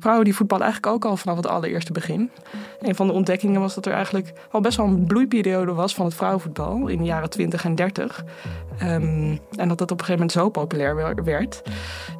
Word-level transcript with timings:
Vrouwen 0.00 0.24
die 0.24 0.34
voetballen 0.34 0.64
eigenlijk 0.64 0.94
ook 0.94 1.04
al 1.04 1.16
vanaf 1.16 1.36
het 1.36 1.46
allereerste 1.46 1.92
begin. 1.92 2.30
Een 2.80 2.94
van 2.94 3.06
de 3.06 3.12
ontdekkingen 3.12 3.60
was 3.60 3.74
dat 3.74 3.86
er 3.86 3.92
eigenlijk 3.92 4.32
al 4.50 4.60
best 4.60 4.76
wel 4.76 4.86
een 4.86 5.06
bloeiperiode 5.06 5.72
was 5.72 5.94
van 5.94 6.04
het 6.04 6.14
vrouwenvoetbal 6.14 6.86
in 6.86 6.98
de 6.98 7.04
jaren 7.04 7.30
20 7.30 7.64
en 7.64 7.74
30. 7.74 8.24
Ehm, 8.78 9.36
en 9.56 9.68
dat 9.68 9.78
dat 9.78 9.90
op 9.90 9.98
een 9.98 10.04
gegeven 10.04 10.12
moment 10.12 10.32
zo 10.32 10.48
populair 10.48 11.24
werd 11.24 11.62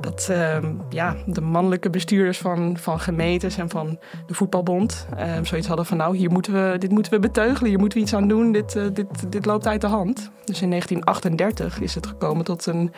dat 0.01 0.29
ehm, 0.31 0.75
ja, 0.89 1.17
de 1.27 1.41
mannelijke 1.41 1.91
bestuurders 1.91 2.39
van, 2.39 2.77
van 2.79 3.01
gemeentes 3.01 3.59
en 3.59 3.69
van 3.69 3.99
de 4.27 4.35
voetbalbond 4.35 5.07
um, 5.37 5.45
zoiets 5.45 5.67
hadden 5.67 5.87
van 5.87 5.97
nou, 5.97 6.17
hier 6.17 6.31
moeten 6.31 6.53
we, 6.53 6.79
dit 6.79 6.91
moeten 6.91 7.13
we 7.13 7.19
beteugelen, 7.19 7.71
hier 7.71 7.79
moeten 7.79 7.99
we 7.99 8.05
iets 8.05 8.15
aan 8.15 8.29
doen, 8.29 8.53
dit, 8.53 8.75
uh, 8.75 8.85
dit, 8.93 9.33
dit 9.33 9.47
loopt 9.47 9.67
uit 9.67 9.81
de 9.81 9.87
hand. 9.87 10.31
Dus 10.45 10.63
in 10.63 10.69
1938 10.69 11.81
is 11.81 11.95
het 11.95 12.07
gekomen 12.07 12.45
tot 12.45 12.67
een 12.67 12.93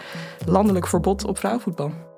landelijk 0.47 0.87
verbod 0.87 1.25
op 1.25 1.39
vrouwenvoetbal. 1.39 2.12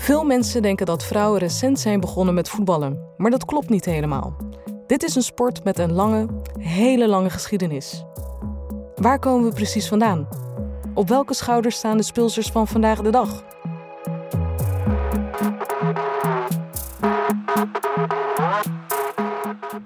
Veel 0.00 0.24
mensen 0.24 0.62
denken 0.62 0.86
dat 0.86 1.04
vrouwen 1.04 1.38
recent 1.38 1.80
zijn 1.80 2.00
begonnen 2.00 2.34
met 2.34 2.48
voetballen, 2.48 3.12
maar 3.16 3.30
dat 3.30 3.44
klopt 3.44 3.68
niet 3.68 3.84
helemaal. 3.84 4.36
Dit 4.86 5.02
is 5.02 5.14
een 5.14 5.22
sport 5.22 5.64
met 5.64 5.78
een 5.78 5.92
lange, 5.92 6.26
hele 6.58 7.08
lange 7.08 7.30
geschiedenis. 7.30 8.04
Waar 8.94 9.18
komen 9.18 9.48
we 9.48 9.54
precies 9.54 9.88
vandaan? 9.88 10.28
Op 10.94 11.08
welke 11.08 11.34
schouders 11.34 11.76
staan 11.76 11.96
de 11.96 12.02
speelsters 12.02 12.48
van 12.48 12.66
vandaag 12.66 13.00
de 13.00 13.10
dag? 13.10 13.44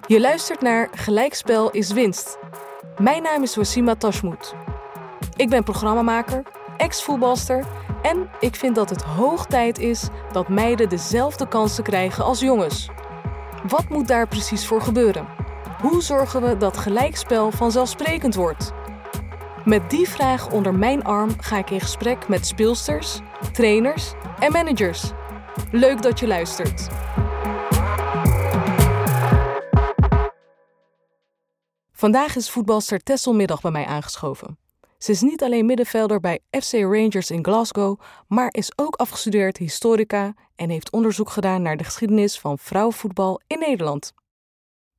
Je 0.06 0.20
luistert 0.20 0.60
naar 0.60 0.88
Gelijkspel 0.92 1.70
is 1.70 1.92
winst. 1.92 2.38
Mijn 2.98 3.22
naam 3.22 3.42
is 3.42 3.56
Wasima 3.56 3.94
Tashmoet. 3.94 4.54
Ik 5.36 5.48
ben 5.48 5.64
programmamaker, 5.64 6.42
ex-voetbalster 6.76 7.64
en 8.04 8.30
ik 8.40 8.54
vind 8.54 8.74
dat 8.74 8.90
het 8.90 9.02
hoog 9.02 9.46
tijd 9.46 9.78
is 9.78 10.08
dat 10.32 10.48
meiden 10.48 10.88
dezelfde 10.88 11.48
kansen 11.48 11.84
krijgen 11.84 12.24
als 12.24 12.40
jongens. 12.40 12.88
Wat 13.68 13.88
moet 13.88 14.08
daar 14.08 14.28
precies 14.28 14.66
voor 14.66 14.80
gebeuren? 14.80 15.26
Hoe 15.80 16.02
zorgen 16.02 16.42
we 16.42 16.56
dat 16.56 16.76
gelijkspel 16.76 17.50
vanzelfsprekend 17.50 18.34
wordt? 18.34 18.72
Met 19.64 19.90
die 19.90 20.08
vraag 20.08 20.50
onder 20.50 20.74
mijn 20.74 21.04
arm 21.04 21.30
ga 21.40 21.58
ik 21.58 21.70
in 21.70 21.80
gesprek 21.80 22.28
met 22.28 22.46
speelsters, 22.46 23.20
trainers 23.52 24.12
en 24.38 24.52
managers. 24.52 25.10
Leuk 25.70 26.02
dat 26.02 26.20
je 26.20 26.26
luistert. 26.26 26.88
Vandaag 31.92 32.36
is 32.36 32.50
voetbalster 32.50 33.02
Tessel 33.02 33.34
Middag 33.34 33.60
bij 33.60 33.70
mij 33.70 33.86
aangeschoven. 33.86 34.63
Ze 35.04 35.10
is 35.10 35.20
niet 35.20 35.42
alleen 35.42 35.66
middenvelder 35.66 36.20
bij 36.20 36.40
FC 36.50 36.72
Rangers 36.72 37.30
in 37.30 37.44
Glasgow, 37.44 38.00
maar 38.28 38.48
is 38.50 38.72
ook 38.76 38.96
afgestudeerd 38.96 39.56
historica 39.56 40.34
en 40.56 40.70
heeft 40.70 40.92
onderzoek 40.92 41.30
gedaan 41.30 41.62
naar 41.62 41.76
de 41.76 41.84
geschiedenis 41.84 42.40
van 42.40 42.58
vrouwenvoetbal 42.58 43.40
in 43.46 43.58
Nederland. 43.58 44.12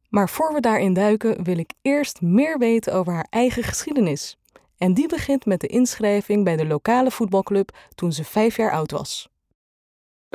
Maar 0.09 0.29
voor 0.29 0.53
we 0.53 0.59
daarin 0.59 0.93
duiken, 0.93 1.43
wil 1.43 1.57
ik 1.57 1.73
eerst 1.81 2.21
meer 2.21 2.57
weten 2.57 2.93
over 2.93 3.13
haar 3.13 3.27
eigen 3.29 3.63
geschiedenis. 3.63 4.37
En 4.77 4.93
die 4.93 5.07
begint 5.07 5.45
met 5.45 5.59
de 5.59 5.67
inschrijving 5.67 6.43
bij 6.43 6.55
de 6.55 6.65
lokale 6.65 7.11
voetbalclub 7.11 7.77
toen 7.95 8.11
ze 8.11 8.23
vijf 8.23 8.55
jaar 8.55 8.71
oud 8.71 8.91
was. 8.91 9.29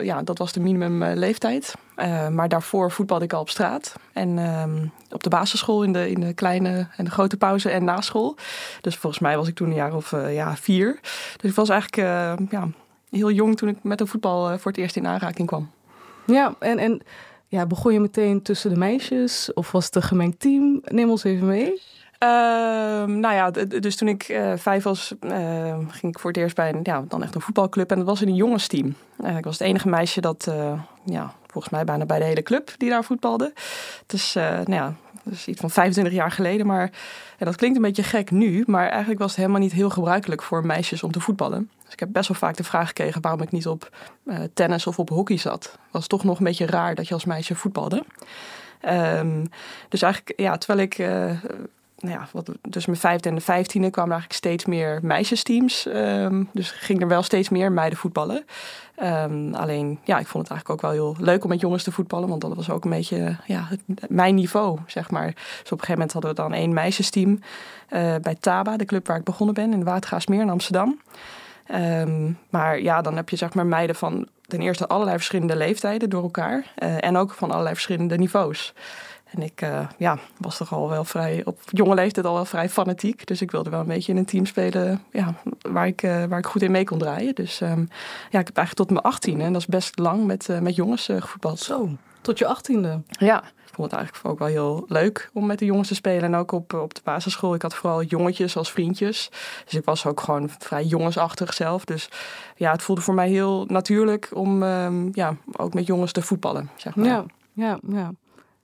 Ja, 0.02 0.22
dat 0.22 0.38
was 0.38 0.52
de 0.52 0.60
minimumleeftijd. 0.60 1.74
Uh, 1.96 2.28
maar 2.28 2.48
daarvoor 2.48 2.90
voetbalde 2.90 3.24
ik 3.24 3.32
al 3.32 3.40
op 3.40 3.50
straat. 3.50 3.94
En 4.12 4.36
uh, 4.36 4.64
op 5.10 5.22
de 5.22 5.28
basisschool 5.28 5.82
in 5.82 5.92
de, 5.92 6.10
in 6.10 6.20
de 6.20 6.32
kleine 6.32 6.86
en 6.96 7.04
de 7.04 7.10
grote 7.10 7.36
pauze 7.36 7.70
en 7.70 7.84
na 7.84 8.00
school. 8.00 8.36
Dus 8.80 8.96
volgens 8.96 9.22
mij 9.22 9.36
was 9.36 9.48
ik 9.48 9.54
toen 9.54 9.68
een 9.68 9.74
jaar 9.74 9.94
of 9.94 10.12
uh, 10.12 10.34
ja, 10.34 10.56
vier. 10.56 10.98
Dus 11.36 11.50
ik 11.50 11.56
was 11.56 11.68
eigenlijk 11.68 12.08
uh, 12.08 12.46
ja, 12.50 12.68
heel 13.10 13.30
jong 13.30 13.56
toen 13.56 13.68
ik 13.68 13.76
met 13.82 13.98
de 13.98 14.06
voetbal 14.06 14.58
voor 14.58 14.70
het 14.70 14.80
eerst 14.80 14.96
in 14.96 15.06
aanraking 15.06 15.48
kwam. 15.48 15.70
Ja, 16.26 16.54
en, 16.58 16.78
en 16.78 17.02
ja, 17.46 17.66
begon 17.66 17.92
je 17.92 18.00
meteen 18.00 18.42
tussen 18.42 18.70
de 18.70 18.76
meisjes? 18.76 19.52
Of 19.54 19.72
was 19.72 19.84
het 19.84 19.94
een 19.94 20.02
gemengd 20.02 20.40
team? 20.40 20.80
Neem 20.84 21.10
ons 21.10 21.24
even 21.24 21.46
mee. 21.46 21.80
Uh, 22.24 22.28
nou 23.04 23.34
ja, 23.34 23.50
dus 23.80 23.96
toen 23.96 24.08
ik 24.08 24.28
uh, 24.28 24.52
vijf 24.56 24.82
was, 24.82 25.14
uh, 25.20 25.78
ging 25.88 26.12
ik 26.12 26.18
voor 26.18 26.30
het 26.30 26.38
eerst 26.38 26.56
bij 26.56 26.68
een, 26.68 26.80
ja, 26.82 27.04
dan 27.08 27.22
echt 27.22 27.34
een 27.34 27.40
voetbalclub. 27.40 27.90
En 27.90 27.96
dat 27.96 28.06
was 28.06 28.22
in 28.22 28.28
een 28.28 28.34
jongensteam. 28.34 28.94
ik 29.36 29.44
was 29.44 29.58
het 29.58 29.68
enige 29.68 29.88
meisje 29.88 30.20
dat, 30.20 30.50
ja, 31.04 31.32
volgens 31.46 31.72
mij 31.72 31.84
bijna 31.84 32.06
bij 32.06 32.18
de 32.18 32.24
hele 32.24 32.42
club 32.42 32.74
die 32.76 32.90
daar 32.90 33.04
voetbalde. 33.04 33.52
Dus, 34.06 34.34
nou 34.34 34.72
ja, 34.72 34.94
dus 35.22 35.46
iets 35.46 35.60
van 35.60 35.70
25 35.70 36.14
jaar 36.14 36.30
geleden. 36.30 36.66
Maar 36.66 36.90
ja, 37.38 37.44
dat 37.44 37.56
klinkt 37.56 37.76
een 37.76 37.82
beetje 37.82 38.02
gek 38.02 38.30
nu. 38.30 38.64
Maar 38.66 38.88
eigenlijk 38.88 39.20
was 39.20 39.30
het 39.30 39.40
helemaal 39.40 39.60
niet 39.60 39.72
heel 39.72 39.90
gebruikelijk 39.90 40.42
voor 40.42 40.66
meisjes 40.66 41.02
om 41.02 41.12
te 41.12 41.20
voetballen. 41.20 41.70
Dus 41.84 41.92
ik 41.92 42.00
heb 42.00 42.08
best 42.12 42.28
wel 42.28 42.36
vaak 42.36 42.56
de 42.56 42.64
vraag 42.64 42.88
gekregen 42.88 43.20
waarom 43.20 43.42
ik 43.42 43.50
niet 43.50 43.66
op 43.66 43.96
tennis 44.54 44.86
of 44.86 44.98
op 44.98 45.08
hockey 45.08 45.36
zat. 45.36 45.78
Was 45.90 46.06
toch 46.06 46.24
nog 46.24 46.38
een 46.38 46.44
beetje 46.44 46.66
raar 46.66 46.94
dat 46.94 47.08
je 47.08 47.14
als 47.14 47.24
meisje 47.24 47.54
voetbalde. 47.54 48.04
Um, 48.88 49.48
dus 49.88 50.02
eigenlijk, 50.02 50.40
ja, 50.40 50.58
terwijl 50.58 50.88
ik 50.88 50.98
nou 52.00 52.14
ja, 52.14 52.28
wat, 52.32 52.50
dus 52.68 52.86
mijn 52.86 52.98
vijfde 52.98 53.28
en 53.28 53.34
de 53.34 53.40
vijftiende 53.40 53.90
kwamen 53.90 54.12
eigenlijk 54.12 54.40
steeds 54.40 54.64
meer 54.64 54.98
meisjesteams. 55.02 55.86
Um, 55.86 56.48
dus 56.52 56.70
ging 56.70 57.00
er 57.00 57.08
wel 57.08 57.22
steeds 57.22 57.48
meer 57.48 57.72
meiden 57.72 57.98
voetballen. 57.98 58.44
Um, 59.02 59.54
alleen, 59.54 59.98
ja, 60.04 60.18
ik 60.18 60.26
vond 60.26 60.48
het 60.48 60.52
eigenlijk 60.52 60.70
ook 60.70 60.80
wel 60.80 60.90
heel 60.90 61.24
leuk 61.24 61.42
om 61.44 61.50
met 61.50 61.60
jongens 61.60 61.82
te 61.82 61.92
voetballen. 61.92 62.28
Want 62.28 62.40
dat 62.40 62.54
was 62.54 62.70
ook 62.70 62.84
een 62.84 62.90
beetje 62.90 63.36
ja, 63.46 63.68
mijn 64.08 64.34
niveau, 64.34 64.78
zeg 64.86 65.10
maar. 65.10 65.26
Dus 65.26 65.36
op 65.36 65.78
een 65.78 65.86
gegeven 65.86 65.92
moment 65.92 66.12
hadden 66.12 66.30
we 66.30 66.36
dan 66.36 66.52
één 66.52 66.72
meisjesteam 66.72 67.30
uh, 67.30 68.14
bij 68.22 68.36
Taba, 68.40 68.76
de 68.76 68.84
club 68.84 69.06
waar 69.06 69.16
ik 69.16 69.24
begonnen 69.24 69.54
ben, 69.54 69.72
in 69.72 69.84
Watergaasmeer 69.84 70.40
in 70.40 70.50
Amsterdam. 70.50 71.00
Um, 71.74 72.38
maar 72.50 72.80
ja, 72.80 73.02
dan 73.02 73.16
heb 73.16 73.28
je 73.28 73.36
zeg 73.36 73.54
maar 73.54 73.66
meiden 73.66 73.96
van 73.96 74.28
ten 74.46 74.60
eerste 74.60 74.88
allerlei 74.88 75.16
verschillende 75.16 75.56
leeftijden 75.56 76.10
door 76.10 76.22
elkaar. 76.22 76.72
Uh, 76.82 77.04
en 77.04 77.16
ook 77.16 77.32
van 77.32 77.50
allerlei 77.50 77.74
verschillende 77.74 78.16
niveaus. 78.16 78.74
En 79.30 79.42
ik 79.42 79.62
uh, 79.62 79.88
ja, 79.98 80.18
was 80.36 80.56
toch 80.56 80.72
al 80.72 80.88
wel 80.88 81.04
vrij, 81.04 81.42
op 81.44 81.60
jonge 81.64 81.94
leeftijd 81.94 82.26
al 82.26 82.34
wel 82.34 82.44
vrij 82.44 82.68
fanatiek. 82.68 83.26
Dus 83.26 83.42
ik 83.42 83.50
wilde 83.50 83.70
wel 83.70 83.80
een 83.80 83.86
beetje 83.86 84.12
in 84.12 84.18
een 84.18 84.24
team 84.24 84.46
spelen 84.46 85.02
ja, 85.12 85.34
waar, 85.70 85.86
ik, 85.86 86.02
uh, 86.02 86.24
waar 86.24 86.38
ik 86.38 86.46
goed 86.46 86.62
in 86.62 86.70
mee 86.70 86.84
kon 86.84 86.98
draaien. 86.98 87.34
Dus 87.34 87.60
um, 87.60 87.88
ja, 88.30 88.38
ik 88.38 88.46
heb 88.46 88.56
eigenlijk 88.56 88.74
tot 88.74 88.90
mijn 88.90 89.04
achttiende, 89.04 89.44
en 89.44 89.52
dat 89.52 89.60
is 89.60 89.66
best 89.66 89.98
lang, 89.98 90.26
met, 90.26 90.48
uh, 90.48 90.58
met 90.58 90.74
jongens 90.74 91.08
gevoetbald. 91.18 91.58
Zo, 91.58 91.88
tot 92.20 92.38
je 92.38 92.46
achttiende? 92.46 93.02
Ja, 93.08 93.42
ik 93.42 93.76
vond 93.76 93.90
het 93.90 94.00
eigenlijk 94.00 94.28
ook 94.28 94.38
wel 94.38 94.48
heel 94.48 94.84
leuk 94.88 95.30
om 95.32 95.46
met 95.46 95.58
de 95.58 95.64
jongens 95.64 95.88
te 95.88 95.94
spelen. 95.94 96.22
En 96.22 96.34
ook 96.34 96.52
op, 96.52 96.72
op 96.72 96.94
de 96.94 97.00
basisschool. 97.04 97.54
Ik 97.54 97.62
had 97.62 97.74
vooral 97.74 98.02
jongetjes 98.02 98.56
als 98.56 98.72
vriendjes. 98.72 99.30
Dus 99.64 99.74
ik 99.74 99.84
was 99.84 100.06
ook 100.06 100.20
gewoon 100.20 100.50
vrij 100.58 100.84
jongensachtig 100.84 101.54
zelf. 101.54 101.84
Dus 101.84 102.08
ja, 102.56 102.72
het 102.72 102.82
voelde 102.82 103.02
voor 103.02 103.14
mij 103.14 103.28
heel 103.28 103.64
natuurlijk 103.68 104.30
om 104.32 104.62
um, 104.62 105.08
ja, 105.12 105.36
ook 105.56 105.74
met 105.74 105.86
jongens 105.86 106.12
te 106.12 106.22
voetballen, 106.22 106.70
zeg 106.76 106.94
maar. 106.94 107.06
Ja, 107.06 107.24
ja, 107.52 107.78
ja. 107.88 108.12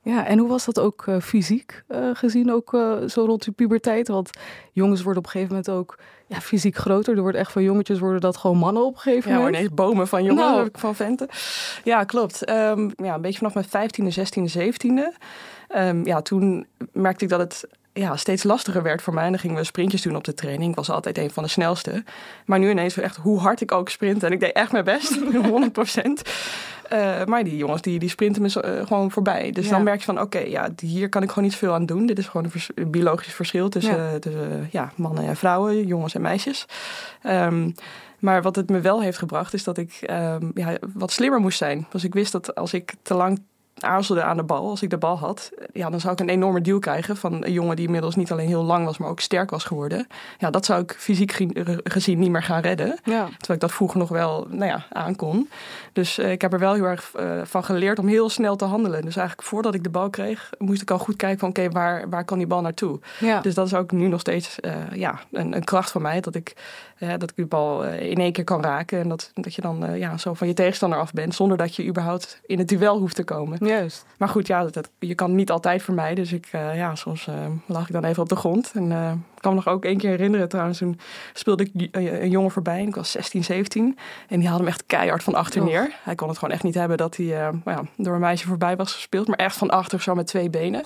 Ja, 0.06 0.27
en 0.27 0.39
hoe 0.39 0.49
was 0.49 0.65
dat 0.65 0.81
ook 0.81 1.06
uh, 1.06 1.21
fysiek 1.21 1.83
uh, 1.89 2.11
gezien, 2.12 2.53
ook 2.53 2.72
uh, 2.72 3.03
zo 3.06 3.25
rond 3.25 3.44
je 3.44 3.50
puberteit? 3.50 4.09
Want 4.09 4.31
jongens 4.72 5.03
worden 5.03 5.19
op 5.19 5.25
een 5.25 5.33
gegeven 5.33 5.55
moment 5.55 5.71
ook 5.71 5.99
ja, 6.27 6.41
fysiek 6.41 6.77
groter. 6.77 7.17
Er 7.17 7.22
wordt 7.22 7.37
echt 7.37 7.53
van 7.53 7.62
jongetjes 7.62 7.99
worden 7.99 8.21
dat 8.21 8.37
gewoon 8.37 8.56
mannen 8.56 8.84
op 8.84 8.95
een 8.95 9.00
gegeven 9.00 9.31
ja, 9.31 9.37
moment. 9.37 9.55
Ja, 9.55 9.61
ineens 9.61 9.75
bomen 9.75 10.09
van 10.09 10.25
jongens, 10.25 10.47
nou. 10.47 10.69
van 10.72 10.95
venten. 10.95 11.28
Ja, 11.84 12.05
klopt. 12.05 12.49
Um, 12.50 12.93
ja, 12.97 13.15
een 13.15 13.21
beetje 13.21 13.47
vanaf 13.47 13.71
mijn 13.72 13.91
15e, 13.91 14.15
16e, 14.19 14.59
17e. 14.59 15.22
Um, 15.77 16.06
ja, 16.06 16.22
toen 16.22 16.66
merkte 16.93 17.25
ik 17.25 17.31
dat 17.31 17.41
het 17.41 17.69
ja, 17.97 18.17
steeds 18.17 18.43
lastiger 18.43 18.83
werd 18.83 19.03
voor 19.03 19.15
mij. 19.15 19.25
En 19.25 19.31
dan 19.31 19.41
gingen 19.41 19.57
we 19.57 19.65
sprintjes 19.65 20.03
doen 20.03 20.17
op 20.17 20.25
de 20.25 20.34
training. 20.34 20.71
Ik 20.71 20.77
was 20.77 20.91
altijd 20.91 21.19
een 21.19 21.31
van 21.31 21.43
de 21.43 21.49
snelste. 21.49 22.05
Maar 22.45 22.59
nu 22.59 22.71
ineens 22.71 22.97
echt 22.97 23.17
hoe 23.17 23.39
hard 23.39 23.61
ik 23.61 23.73
ook 23.73 23.89
sprint. 23.89 24.23
En 24.23 24.33
ik 24.33 24.41
deed 24.41 24.53
echt 24.53 24.73
mijn 24.73 24.84
best, 24.84 25.19
100 25.51 25.73
procent. 25.73 26.23
Uh, 26.93 27.25
maar 27.25 27.45
die 27.45 27.57
jongens 27.57 27.83
die, 27.83 27.99
die 27.99 28.09
sprinten 28.09 28.43
me 28.43 28.49
zo, 28.49 28.61
uh, 28.61 28.87
gewoon 28.87 29.11
voorbij. 29.11 29.51
Dus 29.51 29.65
ja. 29.65 29.71
dan 29.71 29.83
merk 29.83 29.99
je 29.99 30.05
van 30.05 30.21
oké, 30.21 30.37
okay, 30.37 30.51
ja, 30.51 30.69
hier 30.81 31.09
kan 31.09 31.23
ik 31.23 31.29
gewoon 31.29 31.45
niet 31.45 31.57
veel 31.57 31.73
aan 31.73 31.87
doen. 31.87 32.07
Dit 32.07 32.19
is 32.19 32.27
gewoon 32.27 32.45
een, 32.45 32.51
vers 32.51 32.71
een 32.75 32.91
biologisch 32.91 33.34
verschil 33.34 33.69
tussen, 33.69 33.97
ja. 33.97 34.19
tussen 34.19 34.69
ja, 34.71 34.93
mannen 34.95 35.25
en 35.25 35.37
vrouwen, 35.37 35.87
jongens 35.87 36.15
en 36.15 36.21
meisjes. 36.21 36.67
Um, 37.27 37.75
maar 38.19 38.43
wat 38.43 38.57
het 38.57 38.71
me 38.71 38.81
wel 38.81 39.03
heeft 39.03 39.19
gebracht 39.19 39.55
is 39.55 39.65
dat 39.65 39.78
ik 39.78 39.99
um, 40.10 40.51
ja, 40.54 40.77
wat 40.95 41.13
slimmer 41.13 41.41
moest 41.41 41.59
zijn. 41.59 41.87
Dus 41.91 42.04
ik 42.04 42.15
wist 42.15 42.33
dat 42.33 42.54
als 42.54 42.72
ik 42.72 42.95
te 43.03 43.15
lang 43.15 43.41
aarzelde 43.78 44.23
aan 44.23 44.37
de 44.37 44.43
bal, 44.43 44.69
als 44.69 44.83
ik 44.83 44.91
de 44.91 44.99
bal 44.99 45.19
had, 45.19 45.51
ja, 45.73 45.91
dan 45.91 46.01
zou 46.01 46.13
ik 46.13 46.21
een 46.21 46.28
enorme 46.28 46.61
duw 46.61 46.78
krijgen 46.78 47.17
van 47.17 47.45
een 47.45 47.53
jongen 47.53 47.77
die 47.77 47.84
inmiddels 47.84 48.17
niet 48.17 48.33
alleen 48.33 48.47
heel 48.47 48.63
lang 48.63 48.84
was, 48.84 48.99
maar 48.99 49.09
ook 49.09 49.21
sterk 49.21 49.51
was 49.51 49.65
geworden. 49.65 50.07
Ja, 50.39 50.51
dat 50.51 50.65
zou 50.65 50.83
ik 50.83 50.97
fysiek 50.99 51.53
gezien 51.84 52.19
niet 52.19 52.31
meer 52.31 52.43
gaan 52.43 52.61
redden. 52.61 52.87
Ja. 52.87 53.25
Terwijl 53.25 53.55
ik 53.55 53.61
dat 53.61 53.73
vroeger 53.73 53.99
nog 53.99 54.09
wel 54.09 54.47
nou 54.51 54.71
ja, 54.71 54.87
aankon. 54.93 55.49
Dus 55.93 56.19
uh, 56.19 56.31
ik 56.31 56.41
heb 56.41 56.53
er 56.53 56.59
wel 56.59 56.75
heel 56.75 56.84
erg 56.84 57.13
uh, 57.17 57.41
van 57.45 57.65
geleerd 57.65 57.99
om 57.99 58.07
heel 58.07 58.28
snel 58.28 58.57
te 58.57 58.65
handelen. 58.65 59.03
Dus 59.03 59.17
eigenlijk 59.17 59.49
voordat 59.49 59.75
ik 59.75 59.83
de 59.83 59.91
bal 59.91 60.11
kreeg, 60.11 60.51
moest 60.59 60.83
ik 60.83 60.91
al 60.91 60.99
goed 60.99 61.17
kijken 61.17 61.39
van 61.39 61.49
oké, 61.49 61.61
okay, 61.61 61.73
waar, 61.73 62.09
waar 62.09 62.25
kan 62.25 62.39
die 62.39 62.47
bal 62.47 62.61
naartoe? 62.61 62.99
Ja. 63.21 63.41
Dus 63.41 63.55
dat 63.55 63.67
is 63.67 63.75
ook 63.75 63.93
nu 63.93 64.09
nog 64.09 64.21
steeds 64.21 64.57
uh, 64.61 64.73
ja, 64.93 65.21
een, 65.33 65.57
een, 65.57 65.65
kracht 65.65 65.91
van 65.91 66.03
mij, 66.03 66.21
dat 66.21 66.34
ik, 66.34 66.53
dat 66.98 67.31
ik 67.31 67.37
de 67.37 67.47
bal 67.47 67.84
in 67.84 68.16
één 68.16 68.33
keer 68.33 68.45
kan 68.45 68.63
raken. 68.63 69.01
En 69.01 69.09
dat, 69.09 69.31
dat 69.34 69.54
je 69.54 69.63
dan 69.63 69.98
ja, 69.98 70.16
zo 70.16 70.34
van 70.34 70.47
je 70.47 70.54
tegenstander 70.54 70.98
af 70.98 71.13
bent, 71.13 71.34
zonder 71.34 71.57
dat 71.57 71.77
je 71.77 71.87
überhaupt 71.87 72.41
in 72.47 72.59
het 72.59 72.69
duel 72.69 72.98
hoeft 72.98 73.15
te 73.15 73.25
komen. 73.25 73.66
Juist. 73.66 74.04
Maar 74.19 74.28
goed, 74.28 74.47
ja, 74.47 74.63
dat, 74.63 74.75
dat, 74.75 74.91
je 74.98 75.15
kan 75.15 75.34
niet 75.34 75.51
altijd 75.51 75.83
vermijden. 75.83 76.16
Dus 76.16 76.33
ik, 76.33 76.48
uh, 76.53 76.77
ja, 76.77 76.95
soms 76.95 77.28
lag 77.66 77.87
ik 77.87 77.93
dan 77.93 78.04
even 78.04 78.22
op 78.22 78.28
de 78.28 78.37
grond. 78.37 78.72
En 78.75 78.93
kan 79.41 79.54
me 79.54 79.56
nog 79.65 79.68
ook 79.68 79.84
één 79.84 79.98
keer 79.98 80.10
herinneren 80.10 80.48
trouwens. 80.48 80.78
Toen 80.78 80.98
speelde 81.33 81.68
ik 81.72 81.88
een 81.91 82.30
jongen 82.30 82.50
voorbij. 82.50 82.80
En 82.80 82.86
ik 82.86 82.94
was 82.94 83.10
16, 83.10 83.44
17. 83.44 83.98
En 84.28 84.38
die 84.38 84.48
had 84.48 84.59
hem 84.59 84.68
echt 84.68 84.84
keihard 84.86 85.22
van 85.22 85.34
achter 85.34 85.62
neer. 85.62 85.94
Hij 86.03 86.15
kon 86.15 86.28
het 86.28 86.38
gewoon 86.38 86.54
echt 86.54 86.62
niet 86.62 86.74
hebben 86.74 86.97
dat 86.97 87.16
hij 87.16 87.27
uh, 87.27 87.48
ja, 87.65 87.83
door 87.97 88.15
een 88.15 88.21
meisje 88.21 88.47
voorbij 88.47 88.77
was 88.77 88.92
gespeeld. 88.92 89.27
Maar 89.27 89.38
echt 89.38 89.56
van 89.56 89.71
achter 89.71 90.03
zo 90.03 90.15
met 90.15 90.27
twee 90.27 90.50
benen. 90.50 90.84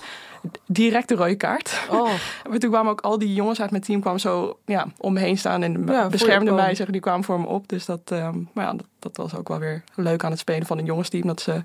Direct 0.67 1.08
de 1.08 1.14
rode 1.14 1.37
kaart. 1.37 1.81
Oh. 1.91 2.11
maar 2.49 2.58
toen 2.58 2.70
kwamen 2.70 2.93
ook 2.93 3.00
al 3.00 3.19
die 3.19 3.35
jongens 3.35 3.61
uit 3.61 3.70
mijn 3.70 3.82
team 3.82 4.00
kwamen 4.00 4.20
zo 4.20 4.58
ja, 4.64 4.87
om 4.99 5.12
me 5.12 5.20
heen 5.20 5.38
staan. 5.38 5.62
En 5.62 5.87
ja, 5.87 6.08
beschermden 6.08 6.55
mij. 6.55 6.75
Zeg, 6.75 6.87
die 6.87 7.00
kwamen 7.00 7.25
voor 7.25 7.41
me 7.41 7.46
op. 7.46 7.69
Dus 7.69 7.85
dat, 7.85 8.11
uh, 8.12 8.29
maar 8.53 8.64
ja, 8.64 8.73
dat, 8.73 8.87
dat, 9.00 9.17
was 9.17 9.35
ook 9.35 9.49
wel 9.49 9.58
weer 9.58 9.82
leuk 9.94 10.25
aan 10.25 10.31
het 10.31 10.41
spelen 10.41 10.67
van 10.67 10.79
een 10.79 10.85
jongensteam. 10.85 11.26
Dat 11.26 11.41
ze 11.41 11.50
nou 11.50 11.62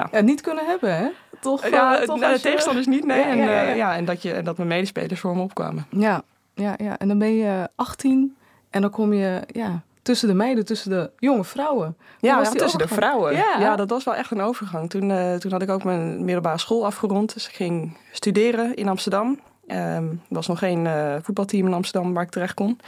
ja. 0.00 0.08
ja 0.12 0.20
niet 0.20 0.40
kunnen 0.40 0.66
hebben 0.66 0.96
hè? 0.96 1.08
Toch, 1.40 1.68
ja, 1.68 2.00
uh, 2.00 2.06
toch 2.06 2.18
nou, 2.18 2.34
de 2.34 2.40
tegenstanders 2.40 2.86
niet, 2.86 3.04
nee. 3.04 3.22
en, 3.22 3.38
ja, 3.38 3.62
ja, 3.62 3.96
en 3.96 4.04
dat, 4.04 4.22
je, 4.22 4.32
en 4.32 4.44
dat 4.44 4.56
mijn 4.56 4.68
medespelers 4.68 5.20
voor 5.20 5.36
me 5.36 5.42
opkwamen. 5.42 5.86
Ja, 5.90 6.22
ja, 6.54 6.74
ja. 6.76 6.98
En 6.98 7.08
dan 7.08 7.18
ben 7.18 7.34
je 7.34 7.68
18 7.74 8.36
en 8.70 8.80
dan 8.80 8.90
kom 8.90 9.12
je 9.12 9.42
ja, 9.46 9.82
tussen 10.02 10.28
de 10.28 10.34
meiden, 10.34 10.64
tussen 10.64 10.90
de 10.90 11.10
jonge 11.18 11.44
vrouwen. 11.44 11.96
ja, 12.18 12.42
tussen 12.42 12.78
de 12.78 12.88
vrouwen. 12.88 13.36
Ja. 13.36 13.76
dat 13.76 13.90
was 13.90 14.04
wel 14.04 14.14
echt 14.14 14.30
een 14.30 14.40
overgang. 14.40 14.90
Toen, 14.90 15.10
uh, 15.10 15.34
toen 15.34 15.52
had 15.52 15.62
ik 15.62 15.70
ook 15.70 15.84
mijn 15.84 16.24
middelbare 16.24 16.58
school 16.58 16.84
afgerond. 16.84 17.34
Dus 17.34 17.48
ik 17.48 17.54
ging 17.54 17.96
studeren 18.12 18.74
in 18.74 18.88
Amsterdam. 18.88 19.40
Um, 19.70 20.10
er 20.10 20.18
was 20.28 20.46
nog 20.46 20.58
geen 20.58 20.84
uh, 20.84 21.14
voetbalteam 21.22 21.66
in 21.66 21.72
Amsterdam 21.72 22.14
waar 22.14 22.22
ik 22.22 22.30
terecht 22.30 22.54
kon. 22.54 22.80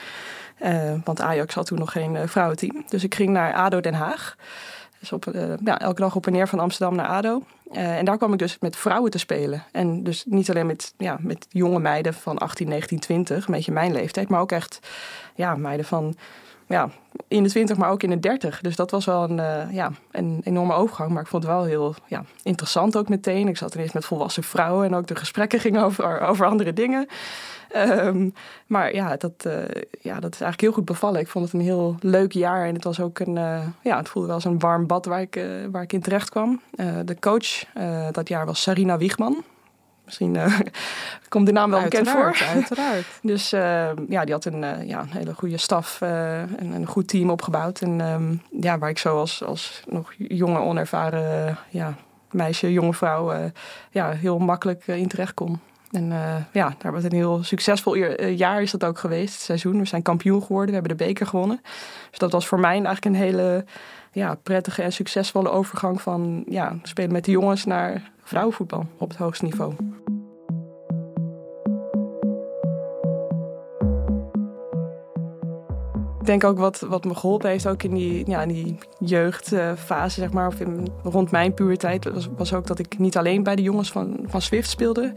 Uh, 0.62 0.93
want 1.05 1.21
Ajax 1.21 1.55
had 1.55 1.67
toen 1.67 1.79
nog 1.79 1.93
geen 1.93 2.29
vrouwenteam. 2.29 2.85
Dus 2.88 3.05
ik 3.05 3.15
ging 3.15 3.31
naar 3.31 3.55
ADO 3.55 3.81
Den 3.81 3.94
Haag. 3.94 4.37
Dus 4.99 5.12
op, 5.12 5.25
ja, 5.65 5.79
elke 5.79 6.00
dag 6.00 6.17
op 6.17 6.27
en 6.27 6.32
neer 6.32 6.49
van 6.49 6.59
Amsterdam 6.59 6.97
naar 6.97 7.06
ADO. 7.06 7.43
En 7.73 8.05
daar 8.05 8.17
kwam 8.17 8.32
ik 8.32 8.38
dus 8.38 8.56
met 8.61 8.77
vrouwen 8.77 9.11
te 9.11 9.19
spelen. 9.19 9.65
En 9.73 10.03
dus 10.03 10.25
niet 10.27 10.50
alleen 10.50 10.67
met, 10.67 10.94
ja, 10.97 11.19
met 11.21 11.47
jonge 11.49 11.79
meiden 11.79 12.15
van 12.15 12.38
18, 12.38 12.69
19, 12.69 12.99
20, 12.99 13.47
een 13.47 13.55
beetje 13.55 13.73
mijn 13.73 13.93
leeftijd, 13.93 14.29
maar 14.29 14.41
ook 14.41 14.53
echt 14.53 14.79
ja, 15.35 15.56
meiden 15.56 15.87
van 15.87 16.17
ja, 16.70 16.90
in 17.28 17.43
de 17.43 17.49
20, 17.49 17.76
maar 17.76 17.90
ook 17.90 18.02
in 18.02 18.11
de 18.11 18.20
30. 18.20 18.61
Dus 18.61 18.76
dat 18.76 18.90
was 18.90 19.05
wel 19.05 19.22
een, 19.22 19.38
uh, 19.38 19.72
ja, 19.72 19.90
een 20.11 20.40
enorme 20.44 20.72
overgang. 20.72 21.11
Maar 21.11 21.22
ik 21.22 21.28
vond 21.28 21.43
het 21.43 21.52
wel 21.52 21.64
heel 21.64 21.94
ja, 22.06 22.25
interessant 22.43 22.96
ook 22.96 23.08
meteen. 23.08 23.49
Ik 23.49 23.56
zat 23.56 23.75
ineens 23.75 23.93
met 23.93 24.05
volwassen 24.05 24.43
vrouwen 24.43 24.87
en 24.87 24.94
ook 24.94 25.06
de 25.06 25.17
gesprekken 25.17 25.61
gingen 25.61 25.82
over, 25.82 26.20
over 26.20 26.46
andere 26.46 26.72
dingen. 26.72 27.06
Um, 27.76 28.34
maar 28.67 28.94
ja 28.94 29.17
dat, 29.17 29.32
uh, 29.46 29.52
ja, 30.00 30.20
dat 30.20 30.34
is 30.34 30.40
eigenlijk 30.40 30.61
heel 30.61 30.72
goed 30.72 30.84
bevallen. 30.84 31.20
Ik 31.20 31.28
vond 31.28 31.44
het 31.44 31.55
een 31.55 31.61
heel 31.61 31.96
leuk 32.00 32.32
jaar. 32.32 32.67
En 32.67 32.75
het 32.75 32.84
was 32.84 33.00
ook 33.00 33.19
een, 33.19 33.37
uh, 33.37 33.67
ja, 33.82 33.96
het 33.96 34.08
voelde 34.08 34.26
wel 34.26 34.37
als 34.37 34.44
een 34.44 34.58
warm 34.58 34.87
bad 34.87 35.06
waar 35.06 35.20
ik, 35.20 35.40
waar 35.70 35.82
ik 35.82 35.93
in 35.93 36.00
terecht 36.00 36.31
kwam. 36.31 36.61
de 37.05 37.17
coach 37.20 37.64
dat 38.12 38.28
jaar 38.28 38.46
was 38.46 38.62
Sarina 38.62 38.99
Wiegman. 38.99 39.44
Misschien 40.10 40.34
uh, 40.34 40.60
komt 41.28 41.46
de 41.46 41.52
naam 41.52 41.70
wel 41.70 41.82
bekend 41.82 42.08
voor. 42.08 42.36
Uiteraard. 42.54 43.06
dus 43.22 43.52
uh, 43.52 43.88
ja, 44.08 44.24
die 44.24 44.32
had 44.32 44.44
een, 44.44 44.62
uh, 44.62 44.88
ja, 44.88 45.00
een 45.00 45.10
hele 45.10 45.34
goede 45.34 45.56
staf 45.56 46.00
en 46.00 46.72
een 46.72 46.86
goed 46.86 47.08
team 47.08 47.30
opgebouwd. 47.30 47.80
En 47.80 48.00
um, 48.00 48.42
ja, 48.60 48.78
waar 48.78 48.90
ik 48.90 48.98
zo 48.98 49.18
als, 49.18 49.44
als 49.44 49.82
nog 49.86 50.12
jonge, 50.18 50.58
onervaren 50.58 51.58
ja, 51.68 51.94
meisje, 52.30 52.72
jonge 52.72 52.94
vrouw, 52.94 53.50
ja, 53.90 54.10
heel 54.10 54.38
makkelijk 54.38 54.86
in 54.86 55.08
terecht 55.08 55.34
kon. 55.34 55.60
En 55.90 56.12
ja, 56.52 56.74
daar 56.78 56.92
was 56.92 57.04
een 57.04 57.12
heel 57.12 57.42
succesvol 57.42 57.94
jaar 58.24 58.62
is 58.62 58.70
dat 58.70 58.84
ook 58.84 58.98
geweest, 58.98 59.34
het 59.34 59.42
seizoen. 59.42 59.78
We 59.78 59.84
zijn 59.84 60.02
kampioen 60.02 60.42
geworden, 60.42 60.68
we 60.68 60.80
hebben 60.80 60.96
de 60.98 61.04
beker 61.04 61.26
gewonnen. 61.26 61.60
Dus 62.10 62.18
dat 62.18 62.32
was 62.32 62.46
voor 62.46 62.60
mij 62.60 62.70
eigenlijk 62.70 63.04
een 63.04 63.14
hele 63.14 63.64
ja, 64.12 64.34
prettige 64.34 64.82
en 64.82 64.92
succesvolle 64.92 65.50
overgang 65.50 66.00
van 66.00 66.44
ja, 66.48 66.76
spelen 66.82 67.12
met 67.12 67.24
de 67.24 67.30
jongens 67.30 67.64
naar 67.64 68.10
vrouwenvoetbal 68.31 68.87
op 68.99 69.09
het 69.09 69.19
hoogste 69.19 69.44
niveau. 69.44 69.75
Denk 76.31 76.44
ook 76.44 76.59
wat, 76.59 76.81
wat 76.81 77.05
me 77.05 77.15
geholpen 77.15 77.50
heeft, 77.50 77.67
ook 77.67 77.82
in 77.82 77.94
die, 77.94 78.31
ja, 78.31 78.43
in 78.43 78.49
die 78.49 78.79
jeugdfase, 78.99 80.21
zeg 80.21 80.32
maar, 80.32 80.47
of 80.47 80.61
in, 80.61 80.88
rond 81.03 81.31
mijn 81.31 81.55
puberteit, 81.55 82.12
was, 82.12 82.29
was 82.37 82.55
ook 82.55 82.67
dat 82.67 82.79
ik 82.79 82.99
niet 82.99 83.17
alleen 83.17 83.43
bij 83.43 83.56
de 83.56 83.62
jongens 83.62 83.93
van, 83.93 84.17
van 84.27 84.43
Swift 84.43 84.71
speelde, 84.71 85.12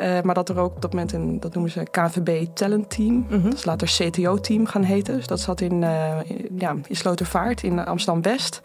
uh, 0.00 0.20
maar 0.20 0.34
dat 0.34 0.48
er 0.48 0.58
ook 0.58 0.74
op 0.74 0.82
dat 0.82 0.92
moment 0.92 1.12
een, 1.12 1.40
dat 1.40 1.54
noemen 1.54 1.72
ze 1.72 1.82
KVB 1.90 2.46
Talent 2.54 2.90
Team, 2.90 3.26
-hmm. 3.28 3.42
dat 3.42 3.54
is 3.54 3.64
later 3.64 3.88
CTO 3.88 4.40
Team 4.40 4.66
gaan 4.66 4.82
heten. 4.82 5.16
Dus 5.16 5.26
dat 5.26 5.40
zat 5.40 5.60
in, 5.60 5.82
uh, 5.82 6.18
in 6.24 6.48
ja, 6.58 6.76
in 6.88 6.96
Slotervaart 6.96 7.62
in 7.62 7.84
Amsterdam 7.84 8.22
West. 8.22 8.60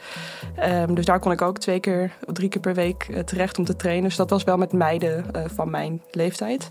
Um, 0.64 0.96
dus 0.96 1.06
daar 1.06 1.20
kon 1.20 1.32
ik 1.32 1.42
ook 1.42 1.58
twee 1.58 1.80
keer, 1.80 2.12
drie 2.34 2.50
keer 2.50 2.62
per 2.62 2.74
week 2.74 3.08
uh, 3.10 3.20
terecht 3.20 3.58
om 3.58 3.66
te 3.66 3.76
trainen. 3.76 4.04
Dus 4.04 4.16
dat 4.16 4.30
was 4.30 4.44
wel 4.44 4.58
met 4.58 4.74
meiden 4.74 5.26
van 5.56 5.70
mijn 5.70 6.02
leeftijd. 6.12 6.70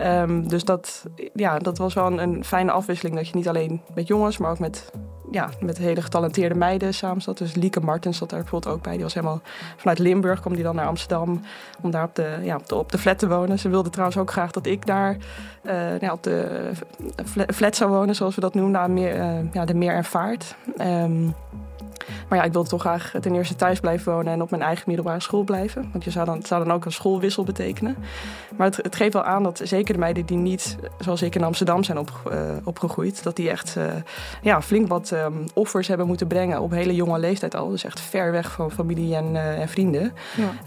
Um, 0.00 0.48
dus 0.48 0.64
dat, 0.64 1.04
ja, 1.34 1.58
dat 1.58 1.78
was 1.78 1.94
wel 1.94 2.20
een, 2.20 2.44
fijne 2.44 2.70
afwisseling, 2.70 3.16
dat 3.16 3.28
je 3.28 3.36
niet 3.36 3.48
alleen 3.48 3.80
met 3.94 4.06
jongens, 4.06 4.38
maar 4.38 4.50
ook 4.50 4.58
met, 4.58 4.92
ja, 5.30 5.48
met 5.60 5.78
hele 5.78 6.02
getalenteerde 6.02 6.54
meiden 6.54 6.94
samen 6.94 7.22
zat. 7.22 7.38
Dus 7.38 7.54
Lieke 7.54 7.80
Martens 7.80 8.18
zat 8.18 8.30
daar 8.30 8.40
bijvoorbeeld 8.40 8.74
ook 8.74 8.82
bij. 8.82 8.92
Die 8.92 9.02
was 9.02 9.14
helemaal 9.14 9.40
vanuit 9.76 9.98
Limburg, 9.98 10.40
kwam 10.40 10.54
die 10.54 10.62
dan 10.62 10.74
naar 10.74 10.86
Amsterdam 10.86 11.40
om 11.82 11.90
daar 11.90 12.04
op 12.04 12.14
de, 12.14 12.38
ja, 12.42 12.60
op 12.74 12.92
de, 12.92 12.98
flat 12.98 13.18
te 13.18 13.28
wonen. 13.28 13.58
Ze 13.58 13.68
wilde 13.68 13.90
trouwens 13.90 14.18
ook 14.18 14.30
graag 14.30 14.50
dat 14.50 14.66
ik 14.66 14.86
daar 14.86 15.16
uh, 15.62 16.00
ja, 16.00 16.12
op 16.12 16.22
de 16.22 16.70
flat 17.46 17.76
zou 17.76 17.90
wonen, 17.90 18.14
zoals 18.14 18.34
we 18.34 18.40
dat 18.40 18.54
noemen, 18.54 18.72
naar 18.72 18.90
meer, 18.90 19.16
uh, 19.16 19.52
ja, 19.52 19.64
de 19.64 19.74
meer 19.74 19.94
en 19.94 20.04
vaart. 20.04 20.56
Um, 20.80 21.34
maar 22.28 22.38
ja, 22.38 22.44
ik 22.44 22.52
wilde 22.52 22.68
toch 22.68 22.80
graag 22.80 23.12
ten 23.20 23.34
eerste 23.34 23.56
thuis 23.56 23.80
blijven 23.80 24.12
wonen 24.12 24.32
en 24.32 24.42
op 24.42 24.50
mijn 24.50 24.62
eigen 24.62 24.84
middelbare 24.86 25.20
school 25.20 25.42
blijven. 25.42 25.88
Want 25.92 26.04
je 26.04 26.10
zou 26.10 26.26
dan, 26.26 26.38
het 26.38 26.46
zou 26.46 26.64
dan 26.64 26.74
ook 26.74 26.84
een 26.84 26.92
schoolwissel 26.92 27.44
betekenen. 27.44 27.96
Maar 28.56 28.66
het, 28.66 28.76
het 28.76 28.96
geeft 28.96 29.12
wel 29.12 29.24
aan 29.24 29.42
dat 29.42 29.60
zeker 29.64 29.94
de 29.94 30.00
meiden 30.00 30.26
die 30.26 30.36
niet, 30.36 30.76
zoals 30.98 31.22
ik 31.22 31.34
in 31.34 31.44
Amsterdam 31.44 31.84
zijn 31.84 31.98
op, 31.98 32.10
uh, 32.32 32.40
opgegroeid, 32.64 33.22
dat 33.22 33.36
die 33.36 33.50
echt 33.50 33.76
uh, 33.78 33.84
ja, 34.42 34.62
flink 34.62 34.88
wat 34.88 35.10
um, 35.10 35.44
offers 35.54 35.88
hebben 35.88 36.06
moeten 36.06 36.26
brengen 36.26 36.60
op 36.60 36.70
hele 36.70 36.94
jonge 36.94 37.18
leeftijd 37.18 37.56
al. 37.56 37.68
Dus 37.68 37.84
echt 37.84 38.00
ver 38.00 38.32
weg 38.32 38.52
van 38.52 38.70
familie 38.70 39.16
en, 39.16 39.34
uh, 39.34 39.60
en 39.60 39.68
vrienden. 39.68 40.12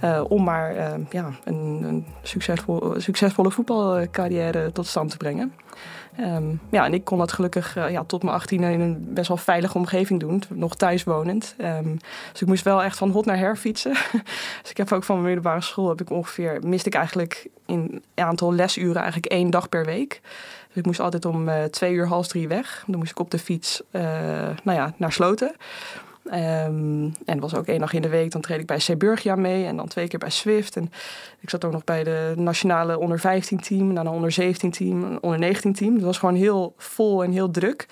Ja. 0.02 0.22
om 0.22 0.44
maar 0.44 0.74
ja, 1.10 1.30
een, 1.44 1.84
een 1.84 2.06
succesvol, 2.22 2.94
succesvolle 2.98 3.52
voetbalcarrière 3.52 4.72
tot 4.72 4.88
stand 4.88 5.10
te 5.10 5.18
brengen. 5.18 5.54
Um, 6.20 6.62
ja, 6.72 6.86
en 6.86 6.94
ik 6.94 7.04
kon 7.04 7.18
dat 7.18 7.32
gelukkig 7.32 7.78
uh, 7.78 7.92
ja, 7.92 8.04
tot 8.04 8.24
mijn 8.24 8.36
18 8.36 8.64
in 8.64 8.80
een 8.80 9.14
best 9.14 9.28
wel 9.28 9.38
veilige 9.38 9.78
omgeving 9.78 10.20
doen, 10.20 10.44
nog 10.50 10.76
thuis 10.76 11.04
wonend. 11.04 11.56
Um, 11.62 12.00
dus 12.32 12.42
ik 12.42 12.48
moest 12.48 12.64
wel 12.64 12.84
echt 12.84 12.98
van 12.98 13.10
hot 13.10 13.26
naar 13.26 13.38
her 13.38 13.56
fietsen. 13.56 13.92
dus 14.62 14.70
ik 14.70 14.78
heb 14.78 14.92
ook 14.92 15.04
van 15.04 15.16
mijn 15.16 15.28
middelbare 15.28 15.62
school 15.62 15.90
heb 15.90 16.02
ik 16.02 16.10
ongeveer, 16.10 16.60
miste 16.64 16.88
ik 16.88 16.96
eigenlijk 16.96 17.48
in 17.66 18.04
aantal 18.16 18.54
lesuren 18.54 19.02
eigenlijk 19.02 19.32
één 19.32 19.50
dag 19.50 19.70
per 19.70 19.86
week. 19.86 20.22
Dus 20.68 20.78
ik 20.78 20.86
moest 20.86 21.00
altijd 21.00 21.26
om 21.26 21.50
uh, 21.50 21.64
twee 21.64 21.94
uur, 21.94 22.08
half 22.08 22.28
drie 22.28 22.48
weg. 22.48 22.84
Dan 22.88 23.00
moest 23.00 23.12
ik 23.12 23.20
op 23.20 23.32
de 23.32 23.40
fiets 23.40 23.82
uh, 23.92 24.02
nou 24.64 24.78
ja, 24.78 24.94
naar 24.98 25.12
Sloten. 25.12 25.56
Um, 26.34 27.14
en 27.26 27.40
was 27.40 27.56
ook 27.56 27.66
één 27.66 27.80
dag 27.80 27.94
in 27.94 28.02
de 28.02 28.10
week, 28.10 28.32
dan 28.32 28.42
treed 28.42 28.60
ik 28.60 28.66
bij 28.66 28.80
Seburgia 28.80 29.36
mee 29.36 29.66
en 29.66 29.76
dan 29.76 29.88
twee 29.88 30.08
keer 30.08 30.20
bij 30.20 30.30
Swift. 30.30 30.76
En 30.76 30.92
ik 31.40 31.50
zat 31.50 31.66
ook 31.66 31.72
nog 31.72 31.84
bij 31.84 32.04
de 32.04 32.34
nationale 32.36 33.00
onder 33.00 33.20
15 33.20 33.60
team, 33.60 33.90
en 33.90 33.96
dan 33.96 34.06
een 34.06 34.14
onder 34.14 34.32
17 34.32 34.72
team, 34.72 35.04
een 35.04 35.22
onder 35.22 35.40
19 35.40 35.74
team. 35.74 35.94
Het 35.94 36.04
was 36.04 36.18
gewoon 36.18 36.36
heel 36.36 36.74
vol 36.78 37.24
en 37.24 37.32
heel 37.32 37.52
druk. 37.52 37.88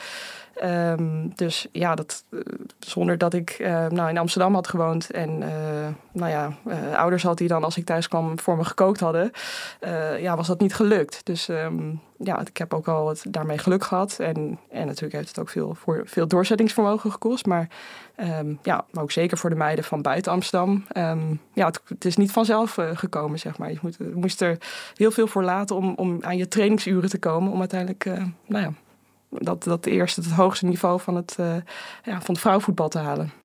Um, 0.63 1.31
dus 1.35 1.67
ja, 1.71 1.95
dat, 1.95 2.23
uh, 2.29 2.39
zonder 2.79 3.17
dat 3.17 3.33
ik 3.33 3.57
uh, 3.59 3.87
nou, 3.87 4.09
in 4.09 4.17
Amsterdam 4.17 4.53
had 4.53 4.67
gewoond 4.67 5.11
en 5.11 5.29
uh, 5.41 5.47
nou 6.11 6.31
ja, 6.31 6.53
ouders 6.95 7.23
had 7.23 7.37
die 7.37 7.47
dan 7.47 7.63
als 7.63 7.77
ik 7.77 7.85
thuis 7.85 8.07
kwam 8.07 8.39
voor 8.39 8.57
me 8.57 8.63
gekookt 8.65 8.99
hadden, 8.99 9.31
ja, 10.19 10.35
was 10.35 10.47
dat 10.47 10.59
niet 10.59 10.75
gelukt. 10.75 11.21
Dus 11.23 11.47
um, 11.47 12.01
ja, 12.17 12.39
ik 12.39 12.57
heb 12.57 12.73
ook 12.73 12.87
al 12.87 13.15
daarmee 13.23 13.57
geluk 13.57 13.83
gehad. 13.83 14.19
En, 14.19 14.59
en 14.69 14.85
natuurlijk 14.85 15.13
heeft 15.13 15.27
het 15.27 15.39
ook 15.39 15.49
veel, 15.49 15.75
voor, 15.75 16.01
veel 16.05 16.27
doorzettingsvermogen 16.27 17.11
gekost. 17.11 17.45
Maar, 17.45 17.69
um, 18.39 18.59
ja, 18.61 18.85
maar 18.91 19.03
ook 19.03 19.11
zeker 19.11 19.37
voor 19.37 19.49
de 19.49 19.55
meiden 19.55 19.83
van 19.83 20.01
buiten 20.01 20.31
Amsterdam. 20.31 20.85
ja, 21.53 21.71
het, 21.87 22.05
is 22.05 22.15
niet 22.15 22.31
vanzelf 22.31 22.77
gekomen, 22.93 23.39
zeg 23.39 23.57
maar. 23.57 23.71
Je 23.71 23.79
moest 24.13 24.41
er 24.41 24.57
heel 24.95 25.11
veel 25.11 25.27
voor 25.27 25.43
laten 25.43 25.75
om, 25.75 25.93
om 25.95 26.17
aan 26.21 26.37
je 26.37 26.47
trainingsuren 26.47 27.09
te 27.09 27.19
komen. 27.19 27.51
Om 27.51 27.59
uiteindelijk, 27.59 28.05
nou 28.45 28.63
ja, 28.63 28.73
dat, 29.29 29.63
dat 29.63 29.85
eerst 29.85 30.15
het 30.15 30.31
hoogste 30.31 30.65
niveau 30.65 30.99
van 30.99 31.15
het, 31.15 31.37
uh, 31.39 31.55
ja, 32.03 32.21
van 32.21 32.33
het 32.33 32.39
vrouwenvoetbal 32.39 32.89
te 32.89 32.99
halen. 32.99 33.44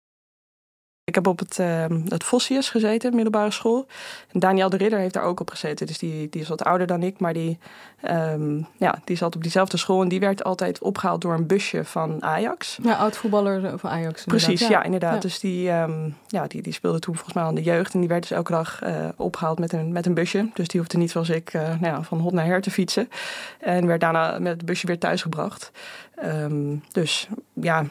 Ik 1.10 1.16
heb 1.16 1.26
op 1.26 1.38
het, 1.38 1.58
uh, 1.58 1.84
het 2.08 2.24
Vossius 2.24 2.70
gezeten, 2.70 3.14
middelbare 3.14 3.50
school. 3.50 3.86
En 4.32 4.40
Daniel 4.40 4.70
de 4.70 4.76
Ridder 4.76 4.98
heeft 4.98 5.14
daar 5.14 5.22
ook 5.22 5.40
op 5.40 5.50
gezeten. 5.50 5.86
Dus 5.86 5.98
die, 5.98 6.28
die 6.28 6.40
is 6.40 6.48
wat 6.48 6.64
ouder 6.64 6.86
dan 6.86 7.02
ik, 7.02 7.18
maar 7.18 7.32
die, 7.32 7.58
um, 8.10 8.66
ja, 8.76 8.98
die 9.04 9.16
zat 9.16 9.36
op 9.36 9.42
diezelfde 9.42 9.76
school. 9.76 10.02
En 10.02 10.08
die 10.08 10.20
werd 10.20 10.44
altijd 10.44 10.78
opgehaald 10.78 11.20
door 11.20 11.34
een 11.34 11.46
busje 11.46 11.84
van 11.84 12.22
Ajax. 12.22 12.78
Ja, 12.82 12.94
oud-voetballer 12.94 13.78
van 13.78 13.90
Ajax. 13.90 14.24
Precies, 14.24 14.60
ja, 14.60 14.68
ja 14.68 14.82
inderdaad. 14.82 15.14
Ja. 15.14 15.20
Dus 15.20 15.38
die, 15.38 15.70
um, 15.70 16.16
ja, 16.26 16.46
die, 16.46 16.62
die 16.62 16.72
speelde 16.72 16.98
toen 16.98 17.14
volgens 17.14 17.34
mij 17.34 17.44
aan 17.44 17.54
de 17.54 17.62
jeugd. 17.62 17.94
En 17.94 18.00
die 18.00 18.08
werd 18.08 18.22
dus 18.22 18.30
elke 18.30 18.52
dag 18.52 18.80
uh, 18.84 19.08
opgehaald 19.16 19.58
met 19.58 19.72
een, 19.72 19.92
met 19.92 20.06
een 20.06 20.14
busje. 20.14 20.50
Dus 20.54 20.68
die 20.68 20.80
hoefde 20.80 20.98
niet 20.98 21.10
zoals 21.10 21.28
ik 21.28 21.54
uh, 21.54 21.62
nou 21.62 21.94
ja, 21.94 22.02
van 22.02 22.18
hot 22.18 22.32
naar 22.32 22.46
her 22.46 22.60
te 22.60 22.70
fietsen. 22.70 23.08
En 23.60 23.86
werd 23.86 24.00
daarna 24.00 24.38
met 24.38 24.52
het 24.52 24.64
busje 24.64 24.86
weer 24.86 24.98
thuisgebracht. 24.98 25.70
Um, 26.24 26.82
dus 26.92 27.28
ja, 27.52 27.84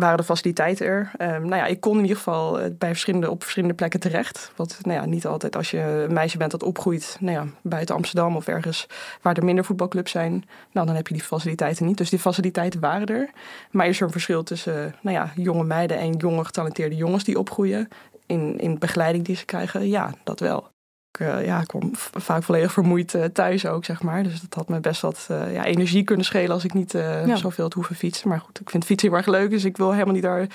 waren 0.00 0.16
de 0.16 0.24
faciliteiten 0.24 0.86
er. 0.86 1.10
Um, 1.18 1.28
nou 1.28 1.56
ja, 1.56 1.66
ik 1.66 1.80
kon 1.80 1.96
in 1.96 2.02
ieder 2.02 2.16
geval 2.16 2.58
bij 2.78 2.88
verschillende, 2.88 3.30
op 3.30 3.42
verschillende 3.42 3.74
plekken 3.74 4.00
terecht. 4.00 4.52
Wat 4.56 4.78
nou 4.82 5.00
ja, 5.00 5.06
niet 5.06 5.26
altijd 5.26 5.56
als 5.56 5.70
je 5.70 5.78
een 5.78 6.12
meisje 6.12 6.38
bent 6.38 6.50
dat 6.50 6.62
opgroeit 6.62 7.16
nou 7.20 7.32
ja, 7.32 7.46
buiten 7.62 7.94
Amsterdam 7.94 8.36
of 8.36 8.46
ergens 8.46 8.86
waar 9.22 9.36
er 9.36 9.44
minder 9.44 9.64
voetbalclubs 9.64 10.10
zijn. 10.10 10.44
Nou, 10.72 10.86
dan 10.86 10.96
heb 10.96 11.06
je 11.08 11.14
die 11.14 11.22
faciliteiten 11.22 11.86
niet. 11.86 11.98
Dus 11.98 12.10
die 12.10 12.18
faciliteiten 12.18 12.80
waren 12.80 13.06
er. 13.06 13.30
Maar 13.70 13.86
is 13.86 13.98
er 13.98 14.06
een 14.06 14.12
verschil 14.12 14.42
tussen 14.42 14.94
nou 15.00 15.16
ja, 15.16 15.32
jonge 15.36 15.64
meiden 15.64 15.98
en 15.98 16.12
jonge 16.12 16.44
getalenteerde 16.44 16.96
jongens 16.96 17.24
die 17.24 17.38
opgroeien? 17.38 17.88
In, 18.26 18.58
in 18.58 18.78
begeleiding 18.78 19.24
die 19.24 19.36
ze 19.36 19.44
krijgen, 19.44 19.88
ja, 19.88 20.14
dat 20.24 20.40
wel. 20.40 20.69
Ik, 21.12 21.20
uh, 21.20 21.44
ja, 21.46 21.60
ik 21.60 21.66
kwam 21.66 21.90
vaak 21.94 22.42
volledig 22.42 22.72
vermoeid 22.72 23.14
uh, 23.14 23.24
thuis 23.24 23.66
ook, 23.66 23.84
zeg 23.84 24.02
maar. 24.02 24.22
Dus 24.22 24.40
dat 24.40 24.54
had 24.54 24.68
me 24.68 24.80
best 24.80 25.00
wat 25.00 25.28
uh, 25.30 25.54
ja, 25.54 25.64
energie 25.64 26.04
kunnen 26.04 26.24
schelen 26.24 26.50
als 26.50 26.64
ik 26.64 26.74
niet 26.74 26.92
ja. 26.92 27.36
zoveel 27.36 27.64
had 27.64 27.72
hoeven 27.72 27.96
fietsen. 27.96 28.28
Maar 28.28 28.40
goed, 28.40 28.60
ik 28.60 28.70
vind 28.70 28.84
fietsen 28.84 29.08
heel 29.08 29.16
erg 29.16 29.26
leuk. 29.26 29.50
Dus 29.50 29.64
ik 29.64 29.76
wil 29.76 29.92
helemaal 29.92 30.14
niet 30.14 30.22
daar 30.22 30.46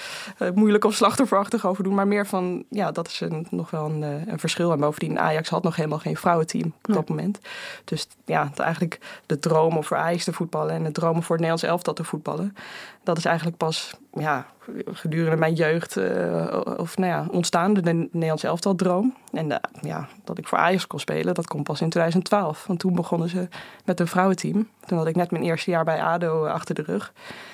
moeilijk 0.54 0.86
of 0.86 0.94
slachtofferachtig 0.94 1.66
over 1.66 1.84
doen. 1.84 1.94
Maar 1.94 2.08
meer 2.08 2.28
van, 2.28 2.66
ja, 2.70 2.92
dat 2.92 3.08
is 3.08 3.20
een, 3.20 3.48
nog 3.50 3.70
wel 3.70 3.86
een, 3.86 4.02
een, 4.02 4.40
verschil. 4.40 4.72
En 4.72 4.80
bovendien, 4.80 5.20
Ajax 5.20 5.50
had 5.50 5.64
nog 5.64 5.76
helemaal 5.76 6.00
geen 6.00 6.18
vrouwenteam 6.18 6.74
op 6.82 6.94
dat 6.94 7.10
moment. 7.10 7.40
Dus 7.84 8.08
ja, 8.26 8.52
eigenlijk 8.56 9.00
de 9.26 9.40
dromen 9.40 9.84
voor 9.84 9.98
Ajax 9.98 10.24
te 10.24 10.34
voetballen 10.34 10.74
en 10.74 10.84
de 10.84 10.92
dromen 10.92 11.24
voor 11.24 11.36
het 11.36 11.46
Nederlands 11.46 11.64
elftal 11.64 11.94
te 11.94 12.04
voetballen. 12.04 12.56
Dat 13.04 13.18
is 13.18 13.26
eigenlijk 13.26 13.58
pas 13.58 13.96
ja, 14.16 14.46
gedurende 14.86 15.38
mijn 15.38 15.54
jeugd 15.54 15.98
uh, 15.98 16.62
of 16.78 16.98
nou 16.98 17.12
ja, 17.12 17.26
ontstaande 17.32 17.82
de 17.82 17.94
Nederlandse 17.94 18.48
elftal 18.48 18.76
droom. 18.76 19.16
En 19.32 19.46
uh, 19.46 19.56
ja, 19.82 20.08
dat 20.24 20.38
ik 20.38 20.48
voor 20.48 20.58
Ajax 20.58 20.88
kon 20.88 21.00
spelen, 21.00 21.34
dat 21.34 21.48
komt 21.48 21.64
pas 21.64 21.82
in 21.82 21.90
2012. 21.90 22.66
Want 22.68 22.80
toen 22.80 22.96
begonnen 22.96 23.30
ze 23.30 23.48
met 23.86 24.00
een 24.00 24.08
vrouwenteam. 24.08 24.68
Toen 24.86 24.98
had 24.98 25.08
ik 25.08 25.16
net 25.16 25.32
mijn 25.32 25.44
eerste 25.44 25.72
jaar 25.72 25.84
bij 25.84 26.02
ADO 26.02 26.46
achter 26.46 26.76
de 26.76 26.82
rug. 26.82 27.14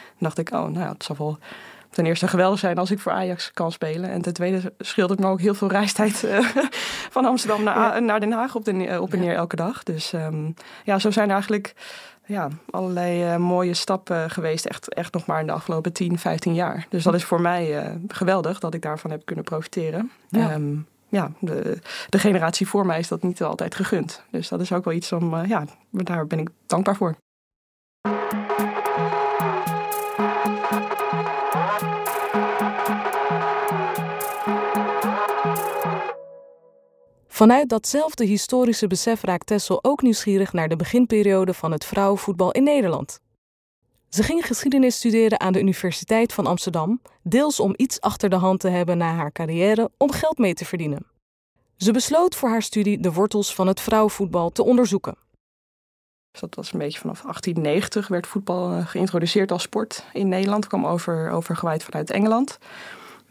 En 0.10 0.18
dacht 0.18 0.38
ik, 0.38 0.52
oh 0.54 0.68
nou 0.68 0.92
het 0.92 1.04
zal 1.04 1.16
wel 1.18 1.38
ten 1.90 2.06
eerste 2.06 2.28
geweldig 2.28 2.60
zijn 2.60 2.78
als 2.78 2.92
ik 2.92 3.00
voor 3.00 3.12
Ajax 3.12 3.52
kan 3.54 3.72
spelen. 3.72 4.10
En 4.10 4.22
ten 4.22 4.34
tweede 4.34 4.74
scheelt 4.80 5.10
het 5.10 5.20
me 5.20 5.28
ook 5.28 5.42
heel 5.42 5.54
veel 5.54 5.70
reistijd 5.70 6.24
uh, 6.24 6.40
van 7.16 7.26
Amsterdam 7.26 7.64
naar, 7.64 7.76
ja. 7.76 8.00
naar 8.00 8.20
Den 8.20 8.32
Haag 8.32 8.56
op, 8.56 8.66
de, 8.66 8.98
op 9.02 9.14
en 9.14 9.20
neer 9.20 9.36
elke 9.36 9.56
dag. 9.56 9.84
Dus 9.84 10.14
um, 10.14 10.54
ja, 10.84 11.00
zo 11.00 11.12
zijn 11.12 11.32
eigenlijk 11.32 11.74
ja, 12.32 12.48
allerlei 12.70 13.34
uh, 13.34 13.38
mooie 13.38 13.74
stappen 13.74 14.30
geweest. 14.30 14.66
Echt, 14.66 14.94
echt 14.94 15.14
nog 15.14 15.26
maar 15.26 15.40
in 15.40 15.46
de 15.46 15.52
afgelopen 15.52 15.94
10, 15.94 16.18
15 16.18 16.54
jaar. 16.54 16.86
Dus 16.90 17.04
dat 17.04 17.14
is 17.14 17.24
voor 17.24 17.42
mij 17.42 17.84
uh, 17.84 17.96
geweldig 18.08 18.60
dat 18.60 18.74
ik 18.74 18.82
daarvan 18.82 19.12
heb 19.12 19.26
kunnen 19.26 19.46
profiteren. 19.46 20.12
Ja. 20.30 20.54
Um, 20.54 20.88
ja, 21.10 21.32
de, 21.40 21.80
de, 22.10 22.20
generatie 22.20 22.68
voor 22.68 22.86
mij 22.86 23.00
is 23.00 23.08
dat 23.08 23.24
niet 23.24 23.44
altijd 23.44 23.76
gegund. 23.76 24.24
Dus 24.30 24.48
dat 24.48 24.62
is 24.62 24.72
ook 24.72 24.86
wel 24.86 24.94
iets 24.94 25.12
om, 25.12 25.34
uh, 25.34 25.48
ja, 25.48 25.66
daar 25.90 26.28
ben 26.28 26.40
ik 26.40 26.50
dankbaar 26.66 26.96
voor. 26.96 27.16
Vanuit 37.42 37.70
datzelfde 37.70 38.26
historische 38.26 38.88
besef 38.88 39.24
raakt 39.24 39.46
Tessel 39.46 39.84
ook 39.84 40.02
nieuwsgierig 40.02 40.54
naar 40.54 40.70
de 40.70 40.76
beginperiode 40.76 41.54
van 41.54 41.72
het 41.72 41.86
vrouwenvoetbal 41.86 42.52
in 42.52 42.64
Nederland. 42.64 43.20
Ze 44.10 44.24
ging 44.24 44.46
geschiedenis 44.46 44.96
studeren 44.96 45.40
aan 45.40 45.54
de 45.54 45.60
Universiteit 45.60 46.34
van 46.34 46.46
Amsterdam, 46.46 47.02
deels 47.24 47.60
om 47.60 47.74
iets 47.78 48.02
achter 48.02 48.30
de 48.30 48.36
hand 48.36 48.60
te 48.60 48.68
hebben 48.68 48.98
na 48.98 49.14
haar 49.14 49.32
carrière 49.32 49.90
om 49.98 50.12
geld 50.12 50.38
mee 50.38 50.54
te 50.54 50.66
verdienen. 50.66 51.06
Ze 51.78 51.92
besloot 51.92 52.36
voor 52.36 52.50
haar 52.50 52.64
studie 52.64 53.00
de 53.00 53.12
wortels 53.12 53.56
van 53.56 53.68
het 53.68 53.82
vrouwenvoetbal 53.82 54.50
te 54.50 54.64
onderzoeken. 54.64 55.16
dat 56.32 56.56
was 56.56 56.74
een 56.74 56.80
beetje 56.80 57.00
vanaf 57.00 57.22
1890 57.22 58.08
werd 58.08 58.28
voetbal 58.28 58.72
eh, 58.72 58.88
geïntroduceerd 58.88 59.52
als 59.52 59.62
sport 59.62 60.06
in 60.14 60.28
Nederland. 60.28 60.68
kwam 60.68 60.86
over, 60.86 61.30
overgewaaid 61.30 61.84
vanuit 61.84 62.12
Engeland. 62.12 62.58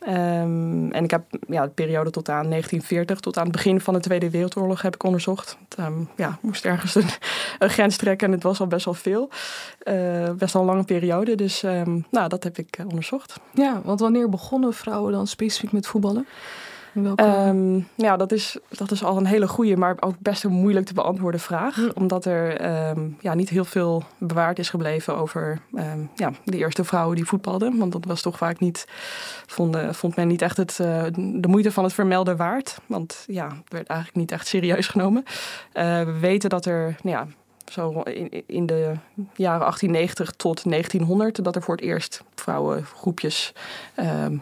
Um, 0.08 0.92
en 0.92 1.04
ik 1.04 1.10
heb 1.10 1.22
ja, 1.48 1.62
de 1.62 1.70
periode 1.70 2.10
tot 2.10 2.28
aan 2.28 2.48
1940, 2.48 3.20
tot 3.20 3.36
aan 3.36 3.42
het 3.42 3.52
begin 3.52 3.80
van 3.80 3.94
de 3.94 4.00
Tweede 4.00 4.30
Wereldoorlog 4.30 4.82
heb 4.82 4.94
ik 4.94 5.02
onderzocht. 5.02 5.58
Um, 5.80 6.08
ja, 6.16 6.38
moest 6.40 6.64
ergens 6.64 6.94
een, 7.58 7.70
grens 7.70 7.96
trekken 7.96 8.26
en 8.26 8.32
het 8.32 8.42
was 8.42 8.60
al 8.60 8.66
best 8.66 8.84
wel 8.84 8.94
veel. 8.94 9.30
Uh, 9.84 10.30
best 10.30 10.52
wel 10.52 10.62
een 10.62 10.68
lange 10.68 10.84
periode, 10.84 11.34
dus 11.34 11.62
um, 11.62 12.06
nou, 12.10 12.28
dat 12.28 12.44
heb 12.44 12.58
ik 12.58 12.78
uh, 12.78 12.86
onderzocht. 12.88 13.40
Ja, 13.54 13.80
want 13.84 14.00
wanneer 14.00 14.28
begonnen 14.28 14.74
vrouwen 14.74 15.12
dan 15.12 15.26
specifiek 15.26 15.72
met 15.72 15.86
voetballen? 15.86 16.26
Um, 16.94 17.88
ja, 17.94 18.16
dat 18.16 18.32
is, 18.32 18.56
dat 18.68 18.90
is 18.90 19.04
al 19.04 19.16
een 19.16 19.26
hele 19.26 19.48
goede, 19.48 19.76
maar 19.76 19.96
ook 20.00 20.14
best 20.18 20.44
een 20.44 20.52
moeilijk 20.52 20.86
te 20.86 20.94
beantwoorden 20.94 21.40
vraag. 21.40 21.74
Hm. 21.74 21.90
Omdat 21.94 22.24
er 22.24 22.70
um, 22.90 23.16
ja, 23.20 23.34
niet 23.34 23.48
heel 23.48 23.64
veel 23.64 24.02
bewaard 24.18 24.58
is 24.58 24.70
gebleven 24.70 25.16
over 25.16 25.60
um, 25.74 26.10
ja, 26.14 26.32
de 26.44 26.56
eerste 26.56 26.84
vrouwen 26.84 27.16
die 27.16 27.24
voetbalden. 27.24 27.78
Want 27.78 27.92
dat 27.92 28.04
was 28.04 28.22
toch 28.22 28.36
vaak 28.36 28.60
niet, 28.60 28.86
vond, 29.46 29.76
vond 29.90 30.16
men 30.16 30.28
niet 30.28 30.42
echt 30.42 30.56
het, 30.56 30.78
uh, 30.80 31.02
de 31.14 31.48
moeite 31.48 31.72
van 31.72 31.84
het 31.84 31.92
vermelden 31.92 32.36
waard. 32.36 32.78
Want 32.86 33.24
ja, 33.26 33.44
het 33.44 33.72
werd 33.72 33.86
eigenlijk 33.86 34.18
niet 34.18 34.32
echt 34.32 34.46
serieus 34.46 34.86
genomen. 34.86 35.24
Uh, 35.24 36.02
we 36.02 36.18
weten 36.20 36.50
dat 36.50 36.64
er, 36.66 36.96
nou 37.02 37.16
ja, 37.16 37.26
zo 37.72 38.00
in, 38.00 38.42
in 38.46 38.66
de 38.66 38.92
jaren 39.34 39.60
1890 39.60 40.30
tot 40.30 40.70
1900, 40.70 41.44
dat 41.44 41.56
er 41.56 41.62
voor 41.62 41.74
het 41.74 41.84
eerst 41.84 42.22
vrouwengroepjes 42.34 43.52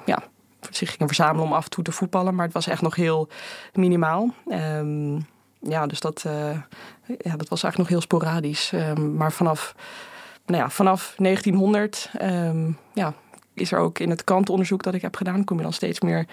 ja, 0.04 0.22
zich 0.70 0.90
gingen 0.90 1.06
verzamelen 1.06 1.46
om 1.46 1.52
af 1.52 1.64
en 1.64 1.70
toe 1.70 1.84
te 1.84 1.92
voetballen. 1.92 2.34
Maar 2.34 2.44
het 2.44 2.54
was 2.54 2.66
echt 2.66 2.82
nog 2.82 2.94
heel 2.94 3.28
minimaal. 3.72 4.34
Um, 4.46 5.26
ja, 5.60 5.86
dus 5.86 6.00
dat, 6.00 6.24
uh, 6.26 6.50
ja, 7.18 7.36
dat 7.36 7.48
was 7.48 7.62
eigenlijk 7.62 7.76
nog 7.76 7.88
heel 7.88 8.00
sporadisch. 8.00 8.72
Um, 8.72 9.14
maar 9.16 9.32
vanaf, 9.32 9.74
nou 10.46 10.62
ja, 10.62 10.70
vanaf 10.70 11.14
1900 11.16 12.10
um, 12.14 12.20
ehm, 12.20 12.70
ja, 12.92 13.14
is 13.60 13.72
er 13.72 13.78
ook 13.78 13.98
in 13.98 14.10
het 14.10 14.24
kantonderzoek 14.24 14.82
dat 14.82 14.94
ik 14.94 15.02
heb 15.02 15.16
gedaan, 15.16 15.44
kom 15.44 15.56
je 15.56 15.62
dan 15.62 15.72
steeds 15.72 16.00
meer 16.00 16.26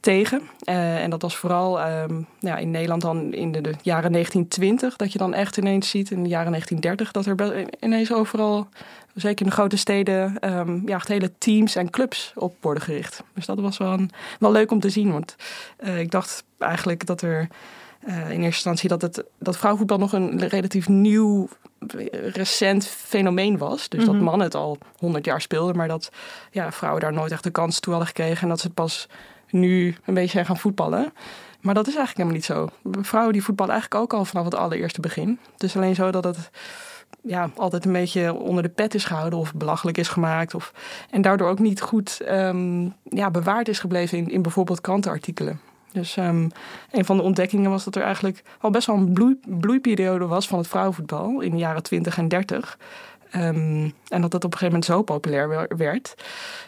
tegen. 0.00 0.42
Uh, 0.68 1.02
en 1.02 1.10
dat 1.10 1.22
was 1.22 1.36
vooral 1.36 1.86
um, 1.86 2.26
ja, 2.38 2.56
in 2.56 2.70
Nederland 2.70 3.02
dan 3.02 3.32
in 3.32 3.52
de, 3.52 3.74
jaren 3.82 4.12
1920, 4.12 4.96
dat 4.96 5.12
je 5.12 5.18
dan 5.18 5.34
echt 5.34 5.56
ineens 5.56 5.90
ziet 5.90 6.10
in 6.10 6.22
de 6.22 6.28
jaren 6.28 6.50
1930 6.50 7.12
dat 7.12 7.26
er 7.26 7.66
ineens 7.80 8.12
overal 8.12 8.68
zeker 9.14 9.44
in 9.44 9.50
de 9.50 9.56
grote 9.56 9.76
steden, 9.76 10.36
um, 10.58 10.82
ja, 10.86 11.00
hele 11.06 11.32
teams 11.38 11.76
en 11.76 11.90
clubs 11.90 12.32
op 12.34 12.54
worden 12.60 12.82
gericht. 12.82 13.22
Dus 13.34 13.46
dat 13.46 13.60
was 13.60 13.78
wel, 13.78 13.92
een, 13.92 14.10
wel 14.38 14.52
leuk 14.52 14.70
om 14.70 14.80
te 14.80 14.90
zien. 14.90 15.12
Want 15.12 15.36
uh, 15.84 16.00
ik 16.00 16.10
dacht 16.10 16.44
eigenlijk 16.58 17.06
dat 17.06 17.22
er 17.22 17.48
uh, 18.06 18.16
in 18.16 18.24
eerste 18.24 18.44
instantie 18.44 18.88
dat, 18.88 19.02
het, 19.02 19.24
dat 19.38 19.56
vrouwenvoetbal 19.56 19.98
nog 19.98 20.12
een 20.12 20.48
relatief 20.48 20.88
nieuw, 20.88 21.48
recent 22.32 22.86
fenomeen 22.86 23.58
was. 23.58 23.88
Dus 23.88 23.98
mm 24.00 24.04
-hmm. 24.04 24.06
dat 24.06 24.14
mhm. 24.14 24.24
mannen 24.24 24.46
het 24.46 24.54
al 24.54 24.78
honderd 24.98 25.24
jaar 25.24 25.40
speelden, 25.40 25.76
maar 25.76 25.88
dat 25.88 26.10
ja, 26.50 26.72
vrouwen 26.72 27.00
daar 27.00 27.12
nooit 27.12 27.32
echt 27.32 27.42
de 27.42 27.50
kans 27.50 27.80
toe 27.80 27.92
hadden 27.92 28.12
gekregen. 28.14 28.42
En 28.42 28.48
dat 28.48 28.60
ze 28.60 28.66
het 28.66 28.74
pas 28.74 29.08
nu 29.50 29.96
een 30.04 30.14
beetje 30.14 30.30
zijn 30.30 30.46
gaan 30.46 30.58
voetballen. 30.58 31.12
Maar 31.60 31.74
dat 31.74 31.86
is 31.86 31.96
eigenlijk 31.96 32.30
helemaal 32.30 32.68
niet 32.68 32.72
zo. 32.92 33.02
Vrouwen 33.02 33.32
die 33.32 33.44
voetballen 33.44 33.72
eigenlijk 33.72 34.02
ook 34.02 34.18
al 34.18 34.24
vanaf 34.24 34.44
het 34.44 34.54
allereerste 34.54 35.00
begin. 35.00 35.38
Het 35.52 35.62
is 35.62 35.76
alleen 35.76 35.94
zo 35.94 36.10
dat 36.10 36.24
het 36.24 36.50
ja, 37.22 37.50
altijd 37.56 37.84
een 37.84 37.92
beetje 37.92 38.34
onder 38.34 38.62
de 38.62 38.68
pet 38.68 38.94
is 38.94 39.04
gehouden 39.04 39.38
of 39.38 39.54
belachelijk 39.54 39.98
is 39.98 40.08
gemaakt. 40.08 40.54
Of, 40.54 40.72
en 41.10 41.22
daardoor 41.22 41.48
ook 41.48 41.58
niet 41.58 41.80
goed 41.80 42.20
um, 42.28 42.94
ja, 43.02 43.30
bewaard 43.30 43.68
is 43.68 43.78
gebleven 43.78 44.18
in, 44.18 44.30
in 44.30 44.42
bijvoorbeeld 44.42 44.80
krantenartikelen. 44.80 45.60
Dus 45.94 46.16
um, 46.16 46.50
een 46.90 47.04
van 47.04 47.16
de 47.16 47.22
ontdekkingen 47.22 47.70
was 47.70 47.84
dat 47.84 47.96
er 47.96 48.02
eigenlijk 48.02 48.42
al 48.60 48.70
best 48.70 48.86
wel 48.86 48.96
een 48.96 49.12
bloei, 49.12 49.38
bloeiperiode 49.46 50.26
was 50.26 50.48
van 50.48 50.58
het 50.58 50.68
vrouwenvoetbal 50.68 51.40
in 51.40 51.50
de 51.50 51.56
jaren 51.56 51.82
20 51.82 52.18
en 52.18 52.28
30. 52.28 52.78
Um, 53.36 53.92
en 54.08 54.20
dat 54.20 54.30
dat 54.30 54.44
op 54.44 54.52
een 54.52 54.58
gegeven 54.58 54.66
moment 54.66 54.84
zo 54.84 55.02
populair 55.02 55.68
werd. 55.76 56.14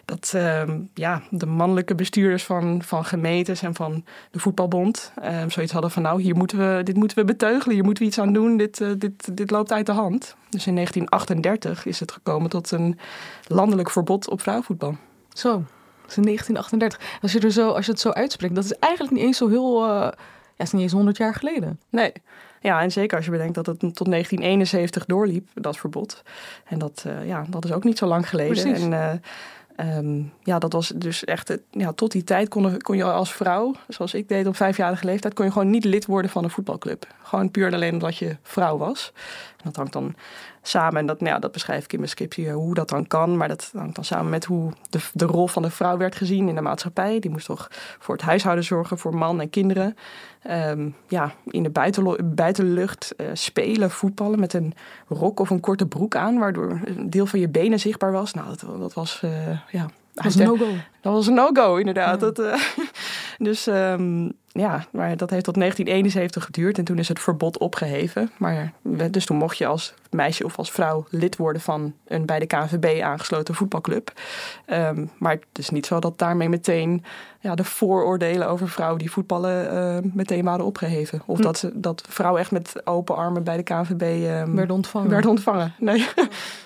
Dat 0.05 0.33
um, 0.37 0.91
ja, 0.95 1.23
de 1.31 1.47
mannelijke 1.47 1.95
bestuurders 1.95 2.45
van, 2.45 2.83
van 2.83 3.05
gemeentes 3.05 3.63
en 3.63 3.75
van 3.75 4.05
de 4.31 4.39
voetbalbond 4.39 5.13
zoiets 5.49 5.73
hadden 5.73 5.91
van 5.91 6.03
nou, 6.03 6.23
hier 6.23 6.37
moeten 6.37 6.59
we, 6.59 6.83
dit 6.83 6.97
moeten 6.97 7.19
we 7.19 7.25
beteugelen, 7.25 7.75
hier 7.75 7.85
moeten 7.85 8.03
we 8.03 8.09
iets 8.09 8.19
aan 8.19 8.33
doen, 8.33 8.57
dit, 8.57 8.81
uh, 8.81 8.91
dit, 8.99 9.37
dit 9.37 9.51
loopt 9.51 9.73
uit 9.73 9.87
de 9.87 9.93
hand. 9.93 10.37
Dus 10.49 10.67
in 10.67 10.75
1938 10.75 11.87
is 11.87 12.01
het 12.01 12.13
gekomen 12.13 12.51
tot 12.51 12.71
een 12.71 12.99
landelijk 13.47 13.91
verbod 13.91 14.29
op 14.29 14.41
vrouwenvoetbal. 14.41 14.97
Zo, 15.33 15.65
is 16.09 16.17
in 16.17 16.23
1938. 16.23 17.21
Als 17.23 17.33
je, 17.33 17.41
er 17.41 17.51
zo, 17.51 17.69
als 17.71 17.87
je 17.87 17.91
het 17.91 18.01
zo 18.01 18.11
uitspreekt, 18.11 18.55
dat 18.55 18.65
is 18.65 18.79
eigenlijk 18.79 19.15
niet 19.15 19.25
eens 19.25 19.37
zo 19.37 19.49
heel... 19.49 19.85
Uh, 19.89 20.09
ja, 20.57 20.65
is 20.65 20.73
niet 20.73 20.83
eens 20.83 20.93
100 20.93 21.17
jaar 21.17 21.35
geleden. 21.35 21.81
Nee, 21.91 22.13
ja, 22.61 22.81
en 22.81 22.93
zeker 22.93 23.17
als 23.17 23.25
je 23.25 23.31
bedenkt 23.31 23.55
dat 23.55 23.67
het 23.67 23.79
tot 23.79 24.11
1971 24.11 25.05
doorliep, 25.05 25.49
dat 25.55 25.77
verbod. 25.77 26.23
En 26.65 26.79
dat, 26.79 27.05
uh, 27.07 27.27
ja, 27.27 27.45
dat 27.49 27.65
is 27.65 27.73
ook 27.73 27.85
niet 27.85 27.99
zo 27.99 28.07
lang 28.07 28.29
geleden. 28.29 28.63
Precies. 28.63 28.83
En, 28.83 29.21
uh, 29.79 29.97
um, 29.97 30.33
ja, 30.43 30.59
dat 30.59 30.73
was 30.73 30.93
dus 30.97 31.25
echt, 31.25 31.59
ja, 31.71 31.93
tot 31.93 32.13
die 32.13 32.25
tijd 32.25 32.49
kon, 32.49 32.83
kon 32.83 32.97
je 32.97 33.05
als 33.05 33.33
vrouw, 33.33 33.75
zoals 33.89 34.15
ik 34.15 34.29
deed 34.29 34.47
op 34.47 34.57
vijfjarige 34.57 35.05
leeftijd, 35.05 35.35
kon 35.35 35.45
je 35.45 35.53
gewoon 35.53 35.71
niet 35.71 35.85
lid 35.85 36.07
worden 36.07 36.31
van 36.31 36.45
een 36.45 36.51
voetbalclub. 36.51 37.07
Gewoon 37.23 37.51
puur 37.51 37.75
alleen 37.75 37.93
omdat 37.93 38.17
je 38.17 38.37
vrouw 38.43 38.77
was. 38.77 39.13
En 39.57 39.63
dat 39.65 39.77
hangt 39.77 39.93
dan 39.93 40.15
samen, 40.69 41.01
en 41.01 41.07
dat, 41.07 41.21
nou 41.21 41.35
ja, 41.35 41.39
dat 41.39 41.53
beschrijf 41.53 41.85
ik 41.85 41.93
in 41.93 41.99
mijn 41.99 42.11
scriptie, 42.11 42.51
hoe 42.51 42.75
dat 42.75 42.89
dan 42.89 43.07
kan. 43.07 43.37
Maar 43.37 43.49
dat 43.49 43.71
hangt 43.77 43.95
dan 43.95 44.05
samen 44.05 44.31
met 44.31 44.45
hoe 44.45 44.73
de, 44.91 44.99
de 45.13 45.25
rol 45.25 45.47
van 45.47 45.63
de 45.63 45.71
vrouw 45.71 45.97
werd 45.97 46.15
gezien 46.15 46.49
in 46.49 46.55
de 46.55 46.61
maatschappij. 46.61 47.19
Die 47.19 47.31
moest 47.31 47.47
toch 47.47 47.69
voor 47.99 48.15
het 48.15 48.25
huishouden 48.25 48.65
zorgen, 48.65 48.99
voor 48.99 49.17
man 49.17 49.41
en 49.41 49.51
kinderen. 49.51 49.97
Um, 50.51 50.95
ja, 51.09 51.33
in 51.45 51.63
de 51.63 51.71
buitenlucht 52.25 53.15
uh, 53.17 53.27
spelen, 53.33 53.91
voetballen 53.91 54.41
met 54.41 54.53
een 54.53 54.75
rok 55.09 55.41
of 55.41 55.51
een 55.51 55.61
korte 55.61 55.87
broek 55.87 56.17
aan, 56.17 56.39
waardoor 56.39 56.81
een 56.85 57.11
deel 57.11 57.27
van 57.27 57.41
je 57.41 57.49
benen 57.49 57.81
zichtbaar 57.81 58.13
was. 58.13 58.35
Nou, 58.35 58.49
dat, 58.49 58.79
dat 58.79 58.95
was 58.95 59.21
uh, 59.25 59.59
ja, 59.71 59.87
Dat 60.17 60.25
was 60.25 60.35
een 60.35 60.47
no-go. 60.47 60.69
Dat 61.01 61.13
was 61.13 61.27
een 61.27 61.35
no-go, 61.35 61.77
inderdaad. 61.77 62.21
Dat, 62.21 62.39
uh, 62.39 62.55
dus 63.39 63.67
um, 63.67 64.33
ja, 64.59 64.87
maar 64.91 65.17
dat 65.17 65.31
heeft 65.31 65.45
tot 65.45 65.55
1971 65.55 66.45
geduurd 66.45 66.79
en 66.79 66.85
toen 66.85 66.99
is 66.99 67.09
het 67.09 67.21
verbod 67.21 67.59
opgeheven. 67.59 68.31
Maar 68.37 68.73
dus 69.11 69.27
toen 69.27 69.37
mocht 69.37 69.59
je 69.59 69.67
als 69.67 69.95
meisje 70.11 70.45
of 70.45 70.57
als 70.57 70.71
vrouw 70.71 71.07
lid 71.11 71.37
worden 71.37 71.63
van 71.63 71.95
een 72.07 72.27
bij 72.27 72.39
de 72.39 72.47
KNVB 72.47 73.03
aangesloten 73.03 73.55
voetbalclub. 73.55 74.13
Um, 74.67 75.11
maar 75.19 75.33
het 75.33 75.59
is 75.59 75.71
niet 75.71 75.87
zo 75.87 76.01
dat 76.01 76.19
daarmee 76.19 76.49
meteen 76.49 77.05
ja, 77.41 77.55
de 77.55 77.65
vooroordelen 77.65 78.49
over 78.49 78.69
vrouwen 78.69 78.99
die 78.99 79.11
voetballen 79.11 79.75
uh, 79.75 80.13
meteen 80.13 80.45
waren 80.45 80.65
opgeheven. 80.65 81.23
Of 81.27 81.37
hm. 81.37 81.43
dat, 81.43 81.59
ze, 81.59 81.71
dat 81.75 82.05
vrouwen 82.09 82.41
echt 82.41 82.51
met 82.51 82.87
open 82.87 83.17
armen 83.17 83.45
bij 83.45 83.57
de 83.57 83.63
KNVB 83.63 84.03
um, 84.03 84.25
ehm, 84.25 84.55
werden 84.55 84.77
ontvangen. 84.77 85.11
Werd 85.11 85.27
ontvangen. 85.27 85.75
Nee. 85.79 86.07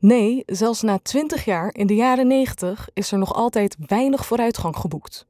Nee, 0.00 0.42
zelfs 0.46 0.82
na 0.82 0.98
20 1.02 1.44
jaar 1.44 1.74
in 1.74 1.86
de 1.86 1.94
jaren 1.94 2.26
90 2.26 2.88
is 2.92 3.12
er 3.12 3.18
nog 3.18 3.34
altijd 3.34 3.76
weinig 3.86 4.26
vooruitgang 4.26 4.76
geboekt. 4.76 5.26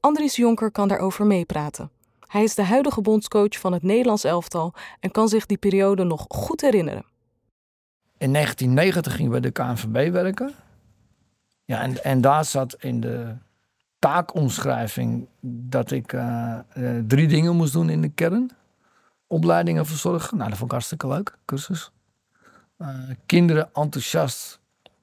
Andries 0.00 0.36
Jonker 0.36 0.70
kan 0.70 0.88
daarover 0.88 1.26
meepraten. 1.26 1.90
Hij 2.26 2.42
is 2.42 2.54
de 2.54 2.62
huidige 2.62 3.00
bondscoach 3.00 3.58
van 3.58 3.72
het 3.72 3.82
Nederlands 3.82 4.24
elftal 4.24 4.74
en 5.00 5.10
kan 5.10 5.28
zich 5.28 5.46
die 5.46 5.58
periode 5.58 6.04
nog 6.04 6.24
goed 6.28 6.60
herinneren. 6.60 7.04
In 8.18 8.32
1990 8.32 9.12
ging 9.14 9.24
ik 9.24 9.30
bij 9.30 9.40
de 9.40 9.50
KNVB 9.50 10.12
werken. 10.12 10.54
Ja, 11.64 11.80
en, 11.80 12.04
en 12.04 12.20
daar 12.20 12.44
zat 12.44 12.76
in 12.78 13.00
de 13.00 13.36
taakomschrijving 13.98 15.28
dat 15.40 15.90
ik 15.90 16.12
uh, 16.12 16.58
uh, 16.76 16.98
drie 17.06 17.28
dingen 17.28 17.56
moest 17.56 17.72
doen 17.72 17.90
in 17.90 18.00
de 18.00 18.08
kern. 18.08 18.50
Opleidingen 19.26 19.86
verzorgen. 19.86 20.36
Nou, 20.36 20.48
dat 20.48 20.58
vond 20.58 20.70
ik 20.70 20.76
hartstikke 20.76 21.08
leuk, 21.08 21.38
cursus. 21.44 21.92
Uh, 22.82 22.88
kinderen 23.26 23.68
enthousiast 23.72 24.60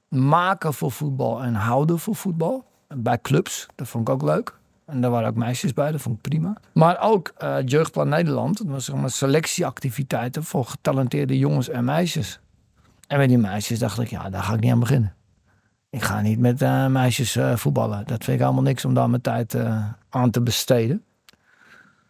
maken 0.08 0.74
voor 0.74 0.92
voetbal 0.92 1.42
en 1.42 1.54
houden 1.54 1.98
voor 1.98 2.16
voetbal. 2.16 2.64
Bij 2.88 3.20
clubs, 3.20 3.66
dat 3.74 3.88
vond 3.88 4.08
ik 4.08 4.14
ook 4.14 4.22
leuk. 4.22 4.54
En 4.86 5.00
daar 5.00 5.10
waren 5.10 5.28
ook 5.28 5.34
meisjes 5.34 5.72
bij, 5.72 5.92
dat 5.92 6.00
vond 6.00 6.16
ik 6.16 6.22
prima. 6.22 6.56
Maar 6.72 7.00
ook 7.00 7.32
uh, 7.42 7.56
Jeugdplan 7.64 8.08
Nederland, 8.08 8.58
dat 8.58 8.66
was 8.66 8.84
zeg 8.84 8.96
maar 8.96 9.10
selectieactiviteiten 9.10 10.44
voor 10.44 10.64
getalenteerde 10.64 11.38
jongens 11.38 11.68
en 11.68 11.84
meisjes. 11.84 12.40
En 13.06 13.18
met 13.18 13.28
die 13.28 13.38
meisjes 13.38 13.78
dacht 13.78 13.98
ik, 13.98 14.08
ja, 14.08 14.30
daar 14.30 14.42
ga 14.42 14.54
ik 14.54 14.60
niet 14.60 14.72
aan 14.72 14.80
beginnen. 14.80 15.14
Ik 15.90 16.02
ga 16.02 16.20
niet 16.20 16.38
met 16.38 16.62
uh, 16.62 16.86
meisjes 16.86 17.38
voetballen. 17.54 18.06
Dat 18.06 18.24
vind 18.24 18.38
ik 18.38 18.44
allemaal 18.44 18.62
niks 18.62 18.84
om 18.84 18.94
daar 18.94 19.10
mijn 19.10 19.22
tijd 19.22 19.56
aan 20.08 20.30
te 20.30 20.40
besteden. 20.40 21.04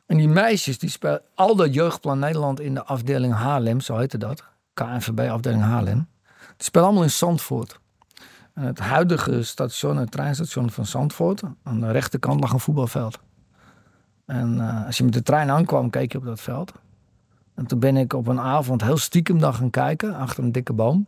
En 0.07 0.17
die 0.17 0.29
meisjes, 0.29 0.79
die 0.79 0.91
spelen 0.91 1.23
al 1.35 1.57
dat 1.57 1.75
Jeugdplan 1.75 2.19
Nederland 2.19 2.61
in 2.61 2.75
de 2.75 2.85
afdeling 2.85 3.35
Haarlem, 3.35 3.81
zo 3.81 3.97
heette 3.97 4.19
dat. 4.19 4.45
KNVB 4.79 5.31
afdeling 5.31 5.63
Haarlem. 5.63 6.09
Die 6.57 6.65
spelen 6.65 6.87
allemaal 6.87 7.05
in 7.05 7.11
Zandvoort. 7.11 7.81
Het 8.55 8.79
huidige 8.79 9.43
station, 9.43 9.97
het 9.97 10.11
treinstation 10.11 10.71
van 10.71 10.87
Zandvoort, 10.87 11.43
aan 11.63 11.81
de 11.81 11.91
rechterkant 11.91 12.41
lag 12.41 12.53
een 12.53 12.61
voetbalveld. 12.61 13.19
En 14.27 14.55
uh, 14.55 14.87
als 14.87 14.99
je 14.99 15.05
met 15.05 15.13
de 15.13 15.23
trein 15.23 15.51
aankwam, 15.51 15.91
keek 15.91 16.13
je 16.13 16.19
op 16.19 16.25
dat 16.25 16.41
veld. 16.41 16.73
En 17.55 17.67
toen 17.67 17.79
ben 17.79 17.97
ik 17.97 18.13
op 18.13 18.27
een 18.27 18.41
avond 18.41 18.83
heel 18.83 18.97
stiekem 18.97 19.39
daar 19.39 19.53
gaan 19.53 19.71
kijken, 19.71 20.15
achter 20.15 20.45
een 20.45 20.53
dikke 20.53 20.73
boom. 20.73 21.07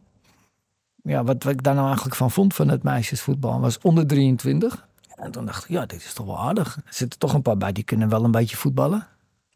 Ja, 1.03 1.25
wat, 1.25 1.43
wat 1.43 1.53
ik 1.53 1.63
daar 1.63 1.75
nou 1.75 1.87
eigenlijk 1.87 2.17
van 2.17 2.31
vond 2.31 2.55
van 2.55 2.69
het 2.69 2.83
meisjesvoetbal, 2.83 3.61
was 3.61 3.79
onder 3.79 4.07
23. 4.07 4.87
En 5.15 5.31
toen 5.31 5.47
dacht 5.47 5.65
ik, 5.65 5.71
ja, 5.71 5.87
dit 5.87 6.05
is 6.05 6.13
toch 6.13 6.27
wel 6.27 6.39
aardig. 6.39 6.77
Er 6.77 6.95
zitten 6.95 7.19
toch 7.19 7.35
een 7.35 7.43
paar 7.43 7.57
bij 7.57 7.73
die 7.73 7.85
kunnen 7.85 8.09
wel 8.09 8.25
een 8.25 8.31
beetje 8.31 8.57
voetballen. 8.57 9.07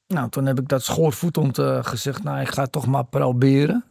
Nou, 0.06 0.28
toen 0.28 0.46
heb 0.46 0.60
ik 0.60 0.68
dat 0.68 0.82
schoorvoetend 0.82 1.58
uh, 1.58 1.84
gezegd, 1.84 2.22
nou, 2.22 2.40
ik 2.40 2.48
ga 2.48 2.62
het 2.62 2.72
toch 2.72 2.86
maar 2.86 3.04
proberen. 3.04 3.84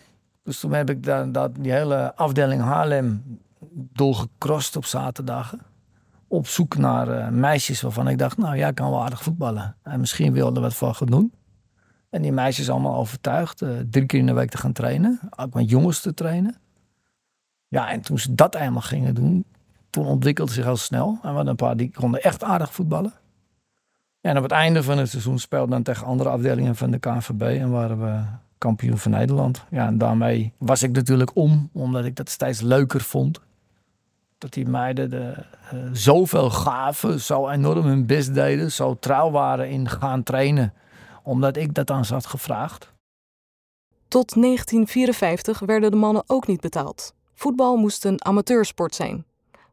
Dus 0.44 0.60
toen 0.60 0.74
heb 0.74 0.90
ik 0.90 1.04
dat, 1.04 1.34
dat, 1.34 1.56
die 1.56 1.72
hele 1.72 2.16
afdeling 2.16 2.62
Haarlem 2.62 3.40
doorgekrost 3.74 4.76
op 4.76 4.86
zaterdagen. 4.86 5.62
Op 6.28 6.48
zoek 6.48 6.78
naar 6.78 7.08
uh, 7.08 7.28
meisjes 7.30 7.82
waarvan 7.82 8.08
ik 8.08 8.18
dacht, 8.18 8.38
nou 8.38 8.58
jij 8.58 8.74
kan 8.74 8.90
wel 8.90 9.04
aardig 9.04 9.24
voetballen. 9.24 9.76
En 9.84 10.00
misschien 10.00 10.34
wilde 10.34 10.60
wat 10.60 10.74
voor 10.74 10.94
gaan 10.94 11.08
doen. 11.08 11.34
En 12.10 12.22
die 12.22 12.32
meisjes 12.32 12.70
allemaal 12.70 12.96
overtuigd. 12.96 13.62
Uh, 13.62 13.70
drie 13.90 14.06
keer 14.06 14.20
in 14.20 14.26
de 14.26 14.34
week 14.34 14.50
te 14.50 14.58
gaan 14.58 14.72
trainen. 14.74 15.20
Ook 15.36 15.54
met 15.54 15.70
jongens 15.70 16.02
te 16.02 16.14
trainen. 16.14 16.58
Ja, 17.68 17.90
en 17.90 18.02
toen 18.02 18.20
ze 18.20 18.36
dat 18.36 18.56
eenmaal 18.56 18.82
gingen 18.82 19.16
doen, 19.16 19.46
toen 19.90 20.06
ontwikkelde 20.06 20.52
zich 20.52 20.64
heel 20.64 20.78
snel. 20.78 21.08
En 21.08 21.20
we 21.22 21.28
hadden 21.28 21.48
een 21.48 21.56
paar 21.56 21.78
die 21.78 21.92
konden 21.92 22.24
echt 22.24 22.44
aardig 22.44 22.74
voetballen. 22.74 23.14
En 24.22 24.38
op 24.38 24.44
het 24.44 24.52
einde 24.52 24.84
van 24.84 24.98
het 24.98 25.10
seizoen 25.10 25.40
speelden 25.40 25.70
dan 25.70 25.84
tegen 25.84 26.06
andere 26.06 26.30
afdelingen 26.30 26.76
van 26.76 26.92
de 26.92 27.00
KNVB. 27.00 27.42
En 27.42 27.70
waren 27.70 28.00
we 28.00 28.22
kampioen 28.64 28.98
van 28.98 29.12
Nederland. 29.12 29.66
Ja, 29.70 29.88
en 29.88 29.98
daarmee 29.98 30.54
was 30.58 30.84
ik 30.84 30.92
natuurlijk 30.92 31.32
om, 31.34 31.70
omdat 31.74 32.06
ik 32.06 32.16
dat 32.16 32.30
steeds 32.30 32.62
leuker 32.62 33.02
vond. 33.02 33.40
Dat 34.38 34.54
die 34.54 34.68
meiden 34.68 35.10
de, 35.10 35.46
uh, 35.74 35.80
zoveel 35.92 36.50
gaven, 36.50 37.20
zo 37.20 37.50
enorm 37.50 37.86
hun 37.86 38.06
best 38.06 38.34
deden, 38.34 38.72
zo 38.72 38.98
trouw 39.00 39.32
waren 39.32 39.70
in 39.70 39.90
gaan 39.90 40.24
trainen, 40.24 40.74
omdat 41.24 41.58
ik 41.58 41.74
dat 41.74 41.88
dan 41.88 42.06
zat 42.06 42.26
gevraagd. 42.26 42.92
Tot 44.08 44.34
1954 44.34 45.60
werden 45.60 45.92
de 45.92 45.98
mannen 45.98 46.24
ook 46.28 46.48
niet 46.48 46.62
betaald. 46.62 47.14
Voetbal 47.34 47.76
moest 47.76 48.06
een 48.06 48.26
amateursport 48.26 48.96
zijn. 48.96 49.26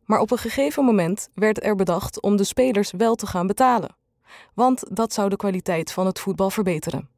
Maar 0.05 0.20
op 0.20 0.31
een 0.31 0.38
gegeven 0.38 0.85
moment 0.85 1.29
werd 1.35 1.64
er 1.64 1.76
bedacht 1.76 2.20
om 2.20 2.37
de 2.37 2.44
spelers 2.44 2.90
wel 2.90 3.14
te 3.14 3.26
gaan 3.26 3.46
betalen. 3.46 3.96
Want 4.55 4.85
dat 4.96 5.12
zou 5.12 5.29
de 5.29 5.37
kwaliteit 5.37 5.92
van 5.92 6.07
het 6.07 6.18
voetbal 6.18 6.50
verbeteren. 6.50 7.09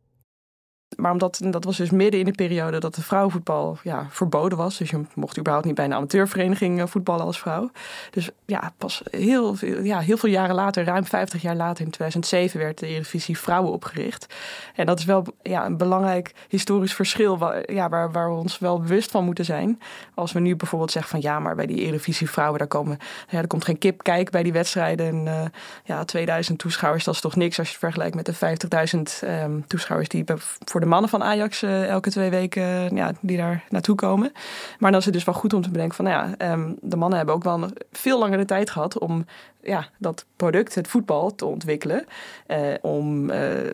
Maar 0.96 1.12
omdat, 1.12 1.40
dat 1.44 1.64
was 1.64 1.76
dus 1.76 1.90
midden 1.90 2.20
in 2.20 2.26
de 2.26 2.32
periode 2.32 2.80
dat 2.80 2.94
de 2.94 3.02
vrouwenvoetbal 3.02 3.78
ja, 3.82 4.06
verboden 4.10 4.58
was. 4.58 4.78
Dus 4.78 4.90
je 4.90 5.00
mocht 5.14 5.38
überhaupt 5.38 5.66
niet 5.66 5.74
bij 5.74 5.84
een 5.84 5.94
amateurvereniging 5.94 6.80
eh, 6.80 6.86
voetballen 6.86 7.24
als 7.24 7.38
vrouw. 7.38 7.70
Dus 8.10 8.30
ja, 8.46 8.72
pas 8.76 9.02
heel, 9.10 9.56
ja, 9.82 9.98
heel 9.98 10.16
veel 10.16 10.30
jaren 10.30 10.54
later, 10.54 10.84
ruim 10.84 11.04
50 11.04 11.42
jaar 11.42 11.56
later, 11.56 11.84
in 11.84 11.90
2007, 11.90 12.60
werd 12.60 12.78
de 12.78 12.86
Eredivisie 12.86 13.38
Vrouwen 13.38 13.72
opgericht. 13.72 14.34
En 14.74 14.86
dat 14.86 14.98
is 14.98 15.04
wel 15.04 15.24
ja, 15.42 15.66
een 15.66 15.76
belangrijk 15.76 16.34
historisch 16.48 16.94
verschil 16.94 17.38
waar, 17.38 17.72
ja, 17.72 17.88
waar, 17.88 18.12
waar 18.12 18.30
we 18.30 18.36
ons 18.36 18.58
wel 18.58 18.80
bewust 18.80 19.10
van 19.10 19.24
moeten 19.24 19.44
zijn. 19.44 19.80
Als 20.14 20.32
we 20.32 20.40
nu 20.40 20.56
bijvoorbeeld 20.56 20.90
zeggen 20.90 21.10
van 21.10 21.20
ja, 21.20 21.38
maar 21.38 21.54
bij 21.54 21.66
die 21.66 21.80
Eredivisie 21.80 22.30
Vrouwen, 22.30 22.58
daar, 22.58 22.68
komen, 22.68 22.98
ja, 23.28 23.38
er 23.38 23.46
komt 23.46 23.64
geen 23.64 23.78
kip 23.78 24.02
kijken 24.02 24.32
bij 24.32 24.42
die 24.42 24.52
wedstrijden. 24.52 25.06
En 25.06 25.26
uh, 25.26 25.44
ja, 25.84 26.04
2000 26.04 26.58
toeschouwers, 26.58 27.04
dat 27.04 27.14
is 27.14 27.20
toch 27.20 27.36
niks 27.36 27.58
als 27.58 27.66
je 27.66 27.72
het 27.72 27.82
vergelijkt 27.82 28.14
met 28.14 28.26
de 28.26 28.34
50.000 29.24 29.28
um, 29.28 29.66
toeschouwers 29.66 30.08
die 30.08 30.24
voor 30.64 30.80
de 30.82 30.88
mannen 30.88 31.10
van 31.10 31.22
Ajax 31.22 31.62
uh, 31.62 31.88
elke 31.88 32.10
twee 32.10 32.30
weken 32.30 32.62
uh, 32.62 32.90
ja, 32.90 33.12
die 33.20 33.36
daar 33.36 33.64
naartoe 33.68 33.94
komen. 33.94 34.32
Maar 34.78 34.90
dan 34.90 35.00
is 35.00 35.06
het 35.06 35.14
dus 35.14 35.24
wel 35.24 35.34
goed 35.34 35.52
om 35.52 35.62
te 35.62 35.70
bedenken 35.70 35.96
van, 35.96 36.04
nou 36.04 36.34
ja, 36.38 36.52
um, 36.52 36.76
de 36.80 36.96
mannen 36.96 37.16
hebben 37.16 37.34
ook 37.34 37.44
wel 37.44 37.68
veel 37.92 38.18
langere 38.18 38.44
tijd 38.44 38.70
gehad 38.70 38.98
om 38.98 39.24
ja, 39.64 39.88
dat 39.98 40.24
product, 40.36 40.74
het 40.74 40.88
voetbal, 40.88 41.34
te 41.34 41.44
ontwikkelen. 41.44 42.04
Uh, 42.48 42.58
om 42.80 43.30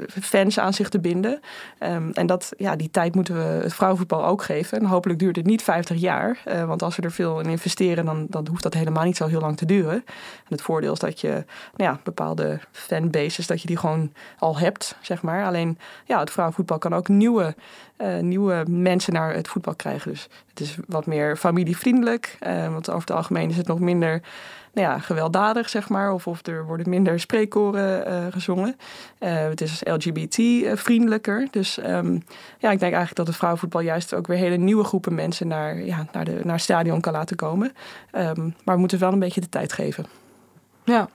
fans 0.08 0.58
aan 0.58 0.72
zich 0.72 0.88
te 0.88 1.00
binden. 1.00 1.40
Um, 1.80 2.10
en 2.12 2.26
dat, 2.26 2.52
ja, 2.56 2.76
die 2.76 2.90
tijd 2.90 3.14
moeten 3.14 3.34
we 3.34 3.62
het 3.62 3.74
vrouwenvoetbal 3.74 4.24
ook 4.24 4.42
geven. 4.42 4.78
En 4.78 4.84
hopelijk 4.84 5.18
duurt 5.18 5.36
het 5.36 5.46
niet 5.46 5.62
50 5.62 6.00
jaar. 6.00 6.42
want 6.66 6.82
als 6.82 6.96
we 6.96 7.02
er 7.02 7.12
veel 7.12 7.40
in 7.40 7.48
investeren, 7.48 8.04
dan, 8.04 8.26
dan 8.28 8.46
hoeft 8.50 8.62
dat 8.62 8.74
helemaal 8.74 9.04
niet 9.04 9.16
zo 9.16 9.26
heel 9.26 9.40
lang 9.40 9.56
te 9.56 9.66
duren. 9.66 9.94
En 9.94 10.48
het 10.48 10.62
voordeel 10.62 10.92
is 10.92 10.98
dat 10.98 11.20
je 11.20 11.44
nou 11.76 11.90
ja, 11.90 12.00
bepaalde 12.04 12.60
fanbases, 12.72 13.46
dat 13.46 13.60
je 13.60 13.66
die 13.66 13.76
gewoon 13.76 14.12
al 14.38 14.58
hebt, 14.58 14.96
zeg 15.00 15.22
maar. 15.22 15.44
Alleen, 15.44 15.78
ja, 16.04 16.20
het 16.20 16.30
vrouwenvoetbal 16.30 16.78
kan 16.78 16.94
ook 16.94 16.97
nieuwe, 17.06 17.54
uh, 17.98 18.18
nieuwe 18.18 18.64
mensen 18.68 19.12
naar 19.12 19.34
het 19.34 19.48
voetbal 19.48 19.74
krijgen. 19.74 20.10
Dus 20.10 20.28
het 20.48 20.60
is 20.60 20.76
wat 20.86 21.06
meer 21.06 21.36
familievriendelijk. 21.36 22.38
Uh, 22.46 22.72
want 22.72 22.88
over 22.88 23.00
het 23.00 23.16
algemeen 23.16 23.50
is 23.50 23.56
het 23.56 23.66
nog 23.66 23.80
minder 23.80 24.22
nou 24.72 24.88
ja, 24.88 24.98
gewelddadig, 24.98 25.68
zeg 25.68 25.88
maar. 25.88 26.12
Of, 26.12 26.26
of 26.26 26.46
er 26.46 26.66
worden 26.66 26.88
minder 26.88 27.20
spreekkoren 27.20 28.08
uh, 28.08 28.26
gezongen. 28.30 28.76
het 29.18 29.60
is 29.60 29.80
LGBT-vriendelijker. 29.84 31.48
Dus 31.50 31.78
um, 31.78 32.22
ja, 32.58 32.70
ik 32.70 32.78
denk 32.78 32.92
eigenlijk 32.92 33.14
dat 33.14 33.26
het 33.26 33.36
vrouwenvoetbal 33.36 33.80
juist 33.80 34.14
ook 34.14 34.26
weer 34.26 34.38
hele 34.38 34.56
nieuwe 34.56 34.84
groepen 34.84 35.14
mensen 35.14 35.48
naar, 35.48 35.84
ja, 35.84 36.06
naar, 36.12 36.24
de, 36.24 36.40
naar 36.42 36.54
het 36.54 36.62
stadion 36.62 37.00
kan 37.00 37.12
laten 37.12 37.36
komen. 37.36 37.72
Um, 38.12 38.54
maar 38.64 38.74
we 38.74 38.80
moeten 38.80 38.98
wel 38.98 39.12
een 39.12 39.18
beetje 39.18 39.40
de 39.40 39.48
tijd 39.48 39.72
geven. 39.72 40.06
Ja, 40.84 41.08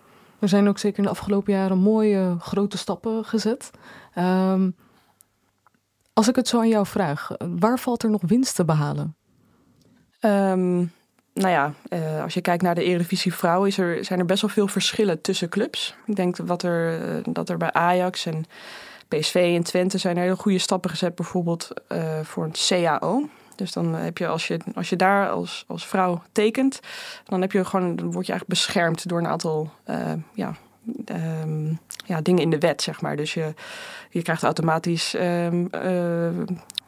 er 0.43 0.49
zijn 0.49 0.67
ook 0.67 0.77
zeker 0.77 0.97
in 0.97 1.03
de 1.03 1.09
afgelopen 1.09 1.53
jaren 1.53 1.77
mooie 1.77 2.35
grote 2.39 2.77
stappen 2.77 3.25
gezet. 3.25 3.71
Um, 4.17 4.75
als 6.13 6.27
ik 6.27 6.35
het 6.35 6.47
zo 6.47 6.59
aan 6.59 6.67
jou 6.67 6.85
vraag, 6.85 7.29
waar 7.59 7.79
valt 7.79 8.03
er 8.03 8.09
nog 8.09 8.21
winst 8.25 8.55
te 8.55 8.65
behalen? 8.65 9.15
Um, 10.21 10.91
nou 11.33 11.49
ja, 11.49 11.73
uh, 11.89 12.23
als 12.23 12.33
je 12.33 12.41
kijkt 12.41 12.63
naar 12.63 12.75
de 12.75 12.83
Eredivisie 12.83 13.33
Vrouwen, 13.33 13.67
is 13.67 13.77
er, 13.77 14.05
zijn 14.05 14.19
er 14.19 14.25
best 14.25 14.41
wel 14.41 14.49
veel 14.49 14.67
verschillen 14.67 15.21
tussen 15.21 15.49
clubs. 15.49 15.95
Ik 16.05 16.15
denk 16.15 16.37
wat 16.37 16.63
er, 16.63 17.07
uh, 17.07 17.23
dat 17.29 17.49
er 17.49 17.57
bij 17.57 17.71
Ajax 17.71 18.25
en 18.25 18.45
PSV 19.07 19.53
en 19.55 19.63
Twente 19.63 19.97
zijn 19.97 20.17
hele 20.17 20.35
goede 20.35 20.57
stappen 20.57 20.89
gezet, 20.89 21.15
bijvoorbeeld 21.15 21.69
uh, 21.89 22.19
voor 22.23 22.43
een 22.43 22.55
CAO. 22.67 23.29
Dus 23.55 23.71
dan 23.71 23.93
heb 23.93 24.17
je 24.17 24.27
als 24.27 24.47
je, 24.47 24.59
als 24.75 24.89
je 24.89 24.95
daar 24.95 25.29
als, 25.29 25.65
als 25.67 25.87
vrouw 25.87 26.21
tekent, 26.31 26.79
dan, 27.23 27.41
heb 27.41 27.51
je 27.51 27.65
gewoon, 27.65 27.95
dan 27.95 28.11
word 28.11 28.25
je 28.25 28.31
eigenlijk 28.31 28.47
beschermd 28.47 29.07
door 29.09 29.19
een 29.19 29.27
aantal 29.27 29.71
ja, 30.33 30.55
ehm, 31.05 31.73
ja, 32.05 32.21
dingen 32.21 32.41
in 32.41 32.49
de 32.49 32.59
wet, 32.59 32.81
zeg 32.81 33.01
maar. 33.01 33.15
Dus 33.15 33.33
je, 33.33 33.53
je 34.09 34.21
krijgt 34.21 34.43
automatisch 34.43 35.15
um, 35.19 35.69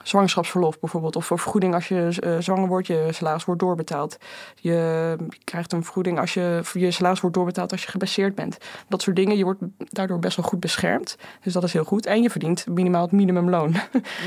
zwangerschapsverlof 0.07 0.79
bijvoorbeeld. 0.79 1.15
Of 1.15 1.25
voor 1.25 1.39
vergoeding 1.39 1.73
als 1.73 1.87
je 1.87 2.17
uh, 2.23 2.37
zwanger 2.39 2.67
wordt, 2.67 2.87
je 2.87 3.07
salaris 3.11 3.45
wordt 3.45 3.61
doorbetaald. 3.61 4.17
Je 4.55 5.15
krijgt 5.43 5.73
een 5.73 5.83
vergoeding 5.83 6.19
als 6.19 6.33
je 6.33 6.61
je 6.73 6.91
salaris 6.91 7.19
wordt 7.19 7.35
doorbetaald 7.35 7.71
als 7.71 7.83
je 7.83 7.89
gebaseerd 7.89 8.35
bent. 8.35 8.57
Dat 8.87 9.01
soort 9.01 9.15
dingen. 9.15 9.37
Je 9.37 9.43
wordt 9.43 9.61
daardoor 9.77 10.19
best 10.19 10.37
wel 10.37 10.45
goed 10.45 10.59
beschermd. 10.59 11.17
Dus 11.41 11.53
dat 11.53 11.63
is 11.63 11.73
heel 11.73 11.83
goed. 11.83 12.05
En 12.05 12.21
je 12.21 12.29
verdient 12.29 12.67
minimaal 12.67 13.01
het 13.01 13.11
minimumloon. 13.11 13.75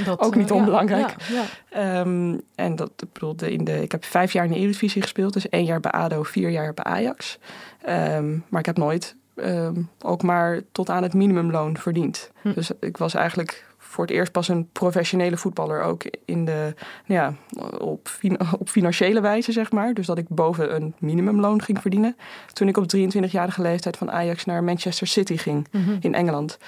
Dat, 0.04 0.20
Ook 0.20 0.34
niet 0.34 0.50
onbelangrijk. 0.50 1.14
Ja, 1.18 1.44
ja. 1.70 2.00
Um, 2.00 2.40
en 2.54 2.76
dat 2.76 2.90
bedoelde 3.12 3.52
in 3.52 3.64
de. 3.64 3.82
Ik 3.82 3.92
heb 3.92 4.04
vijf 4.04 4.32
jaar 4.32 4.44
in 4.44 4.50
de 4.50 4.58
Eredivisie 4.58 5.02
gespeeld. 5.02 5.32
Dus 5.32 5.48
één 5.48 5.64
jaar 5.64 5.80
bij 5.80 5.90
ADO, 5.90 6.22
vier 6.22 6.50
jaar 6.50 6.74
bij 6.74 6.84
Ajax. 6.84 7.38
Um, 7.88 8.44
maar 8.48 8.60
ik 8.60 8.66
heb 8.66 8.76
nooit 8.76 9.16
um, 9.44 9.88
ook 10.00 10.22
maar 10.22 10.60
tot 10.72 10.90
aan 10.90 11.02
het 11.02 11.14
minimumloon 11.14 11.76
verdiend. 11.76 12.30
Hm. 12.42 12.52
Dus 12.52 12.70
ik 12.80 12.96
was 12.96 13.14
eigenlijk 13.14 13.66
voor 13.88 14.04
het 14.04 14.14
eerst 14.14 14.32
pas 14.32 14.48
een 14.48 14.68
professionele 14.72 15.36
voetballer 15.36 15.82
ook 15.82 16.04
in 16.24 16.44
de, 16.44 16.74
ja, 17.04 17.34
op, 17.78 18.10
op 18.58 18.68
financiële 18.68 19.20
wijze, 19.20 19.52
zeg 19.52 19.72
maar. 19.72 19.94
Dus 19.94 20.06
dat 20.06 20.18
ik 20.18 20.28
boven 20.28 20.74
een 20.74 20.94
minimumloon 20.98 21.62
ging 21.62 21.80
verdienen. 21.80 22.16
Toen 22.52 22.68
ik 22.68 22.76
op 22.76 22.84
23-jarige 22.96 23.62
leeftijd 23.62 23.96
van 23.96 24.10
Ajax 24.10 24.44
naar 24.44 24.64
Manchester 24.64 25.06
City 25.06 25.36
ging 25.36 25.66
mhm. 25.70 25.96
in 26.00 26.14
Engeland. 26.14 26.58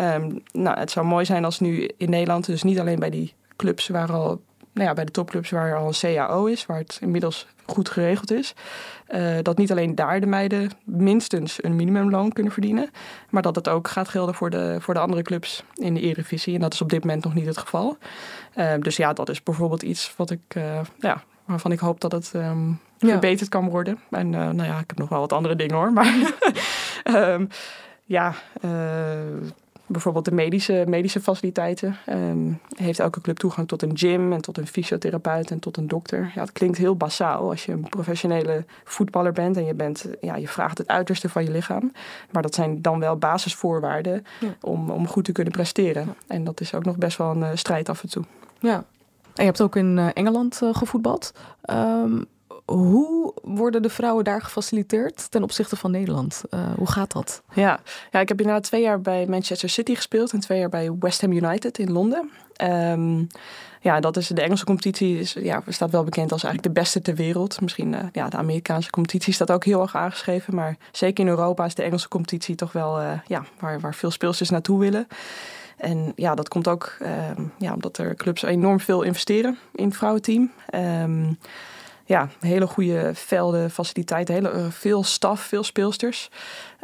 Um, 0.00 0.42
nou, 0.52 0.78
het 0.78 0.90
zou 0.90 1.06
mooi 1.06 1.24
zijn 1.24 1.44
als 1.44 1.60
nu 1.60 1.90
in 1.96 2.10
Nederland, 2.10 2.46
dus 2.46 2.62
niet 2.62 2.80
alleen 2.80 2.98
bij 2.98 3.10
die 3.10 3.34
clubs 3.56 3.88
waar 3.88 4.12
al 4.12 4.40
nou 4.76 4.88
ja, 4.88 4.94
bij 4.94 5.04
de 5.04 5.10
topclubs 5.10 5.50
waar 5.50 5.76
al 5.76 5.86
een 5.86 6.14
CAO 6.14 6.46
is, 6.46 6.66
waar 6.66 6.78
het 6.78 6.98
inmiddels 7.00 7.46
goed 7.66 7.88
geregeld 7.88 8.32
is. 8.32 8.54
Uh, 9.08 9.36
dat 9.42 9.58
niet 9.58 9.70
alleen 9.70 9.94
daar 9.94 10.20
de 10.20 10.26
meiden 10.26 10.70
minstens 10.84 11.64
een 11.64 11.76
minimumloon 11.76 12.32
kunnen 12.32 12.52
verdienen, 12.52 12.90
maar 13.30 13.42
dat 13.42 13.54
het 13.54 13.68
ook 13.68 13.88
gaat 13.88 14.08
gelden 14.08 14.34
voor 14.34 14.50
de, 14.50 14.76
voor 14.80 14.94
de 14.94 15.00
andere 15.00 15.22
clubs 15.22 15.62
in 15.74 15.94
de 15.94 16.00
Eredivisie. 16.00 16.54
En 16.54 16.60
dat 16.60 16.72
is 16.72 16.80
op 16.80 16.88
dit 16.88 17.04
moment 17.04 17.24
nog 17.24 17.34
niet 17.34 17.46
het 17.46 17.58
geval. 17.58 17.96
Uh, 18.56 18.72
dus 18.80 18.96
ja, 18.96 19.12
dat 19.12 19.28
is 19.28 19.42
bijvoorbeeld 19.42 19.82
iets 19.82 20.14
wat 20.16 20.30
ik, 20.30 20.54
uh, 20.56 20.80
ja, 20.98 21.22
waarvan 21.44 21.72
ik 21.72 21.78
hoop 21.78 22.00
dat 22.00 22.12
het 22.12 22.32
um, 22.34 22.80
verbeterd 22.98 23.48
kan 23.48 23.68
worden. 23.68 23.98
En 24.10 24.30
nou 24.30 24.64
ja, 24.64 24.78
ik 24.78 24.88
heb 24.88 24.98
nog 24.98 25.08
wel 25.08 25.20
wat 25.20 25.32
andere 25.32 25.56
dingen 25.56 25.74
hoor, 25.74 25.92
maar 25.92 26.34
um, 27.04 27.48
ja 28.16 28.34
bijvoorbeeld 29.86 30.24
de 30.24 30.34
medische, 30.34 30.84
medische 30.88 31.20
faciliteiten. 31.20 31.96
Um, 32.08 32.60
heeft 32.76 32.98
elke 32.98 33.20
club 33.20 33.38
toegang 33.38 33.68
tot 33.68 33.82
een 33.82 33.98
gym 33.98 34.32
en 34.32 34.40
tot 34.40 34.58
een 34.58 34.66
fysiotherapeut 34.66 35.50
en 35.50 35.58
tot 35.58 35.76
een 35.76 35.88
dokter. 35.88 36.32
Ja, 36.34 36.40
het 36.40 36.52
klinkt 36.52 36.78
heel 36.78 36.96
basaal 36.96 37.50
als 37.50 37.64
je 37.64 37.72
een 37.72 37.88
professionele 37.88 38.64
voetballer 38.84 39.32
bent 39.32 39.56
en 39.56 39.64
je, 39.64 39.74
bent, 39.74 40.06
ja, 40.20 40.36
je 40.36 40.48
vraagt 40.48 40.78
het 40.78 40.88
uiterste 40.88 41.28
van 41.28 41.44
je 41.44 41.50
lichaam. 41.50 41.92
Maar 42.30 42.42
dat 42.42 42.54
zijn 42.54 42.82
dan 42.82 43.00
wel 43.00 43.16
basisvoorwaarden 43.16 44.24
om, 44.60 44.90
om 44.90 45.06
goed 45.06 45.24
te 45.24 45.32
kunnen 45.32 45.52
presteren. 45.52 46.14
En 46.26 46.44
dat 46.44 46.60
is 46.60 46.74
ook 46.74 46.84
nog 46.84 46.96
best 46.96 47.18
wel 47.18 47.30
een 47.30 47.40
uh, 47.40 47.48
strijd 47.54 47.88
af 47.88 48.02
en 48.02 48.08
toe. 48.08 48.24
Ja. 48.58 48.74
En 48.74 49.42
je 49.42 49.50
hebt 49.50 49.60
ook 49.60 49.76
in 49.76 49.96
uh, 49.96 50.08
Engeland 50.14 50.60
uh, 50.62 50.74
gevoetbald. 50.74 51.32
Um, 51.70 52.26
hoe 52.66 53.34
worden 53.42 53.82
de 53.82 53.90
vrouwen 53.90 54.24
daar 54.24 54.42
gefaciliteerd 54.42 55.30
ten 55.30 55.42
opzichte 55.42 55.76
van 55.76 55.90
Nederland? 55.90 56.42
Uh, 56.50 56.60
hoe 56.76 56.90
gaat 56.90 57.12
dat? 57.12 57.42
Ja. 57.52 57.80
ja, 58.10 58.20
ik 58.20 58.28
heb 58.28 58.38
inderdaad 58.40 58.64
twee 58.64 58.82
jaar 58.82 59.00
bij 59.00 59.26
Manchester 59.26 59.68
City 59.68 59.94
gespeeld 59.94 60.32
en 60.32 60.40
twee 60.40 60.58
jaar 60.58 60.68
bij 60.68 60.92
West 60.98 61.20
Ham 61.20 61.32
United 61.32 61.78
in 61.78 61.92
Londen. 61.92 62.30
Um, 62.62 63.26
ja, 63.80 64.00
dat 64.00 64.16
is 64.16 64.28
de 64.28 64.42
Engelse 64.42 64.64
competitie. 64.64 65.18
Is, 65.18 65.32
ja, 65.32 65.62
staat 65.68 65.90
wel 65.90 66.04
bekend 66.04 66.32
als 66.32 66.44
eigenlijk 66.44 66.74
de 66.74 66.80
beste 66.80 67.02
ter 67.02 67.14
wereld. 67.14 67.60
Misschien 67.60 67.92
uh, 67.92 67.98
ja, 68.12 68.28
de 68.28 68.36
Amerikaanse 68.36 68.90
competitie 68.90 69.32
staat 69.32 69.50
ook 69.50 69.64
heel 69.64 69.80
erg 69.80 69.96
aangeschreven. 69.96 70.54
Maar 70.54 70.76
zeker 70.92 71.24
in 71.24 71.30
Europa 71.30 71.64
is 71.64 71.74
de 71.74 71.82
Engelse 71.82 72.08
competitie 72.08 72.54
toch 72.54 72.72
wel 72.72 73.00
uh, 73.00 73.10
ja, 73.26 73.44
waar, 73.60 73.80
waar 73.80 73.94
veel 73.94 74.10
speelsters 74.10 74.50
naartoe 74.50 74.78
willen. 74.78 75.06
En 75.76 76.12
ja, 76.16 76.34
dat 76.34 76.48
komt 76.48 76.68
ook 76.68 76.96
um, 77.36 77.52
ja, 77.58 77.72
omdat 77.72 77.98
er 77.98 78.14
clubs 78.14 78.42
enorm 78.42 78.80
veel 78.80 79.02
investeren 79.02 79.58
in 79.74 79.84
het 79.84 79.96
vrouwenteam. 79.96 80.50
Um, 80.74 81.38
ja, 82.06 82.28
hele 82.40 82.66
goede 82.66 83.10
velden, 83.14 83.70
faciliteiten, 83.70 84.34
hele, 84.34 84.52
uh, 84.52 84.66
veel 84.70 85.02
staf, 85.02 85.40
veel 85.40 85.64
speelsters. 85.64 86.30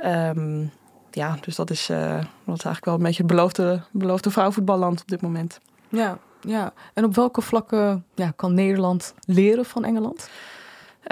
Um, 0.05 0.73
ja, 1.11 1.37
dus 1.41 1.57
dat 1.57 1.71
is, 1.71 1.91
uh, 1.91 1.99
dat 2.45 2.57
is 2.57 2.65
eigenlijk 2.65 2.85
wel 2.85 2.95
een 2.95 3.03
beetje 3.03 3.23
het 3.23 3.33
beloofde, 3.33 3.83
beloofde 3.91 4.31
vrouwenvoetballand 4.31 5.01
op 5.01 5.09
dit 5.09 5.21
moment. 5.21 5.61
Ja, 5.89 6.19
ja. 6.41 6.73
En 6.95 7.05
op 7.05 7.15
welke 7.15 7.41
vlakken 7.41 8.05
ja, 8.15 8.33
kan 8.37 8.55
Nederland 8.55 9.15
leren 9.25 9.65
van 9.65 9.85
Engeland? 9.85 10.29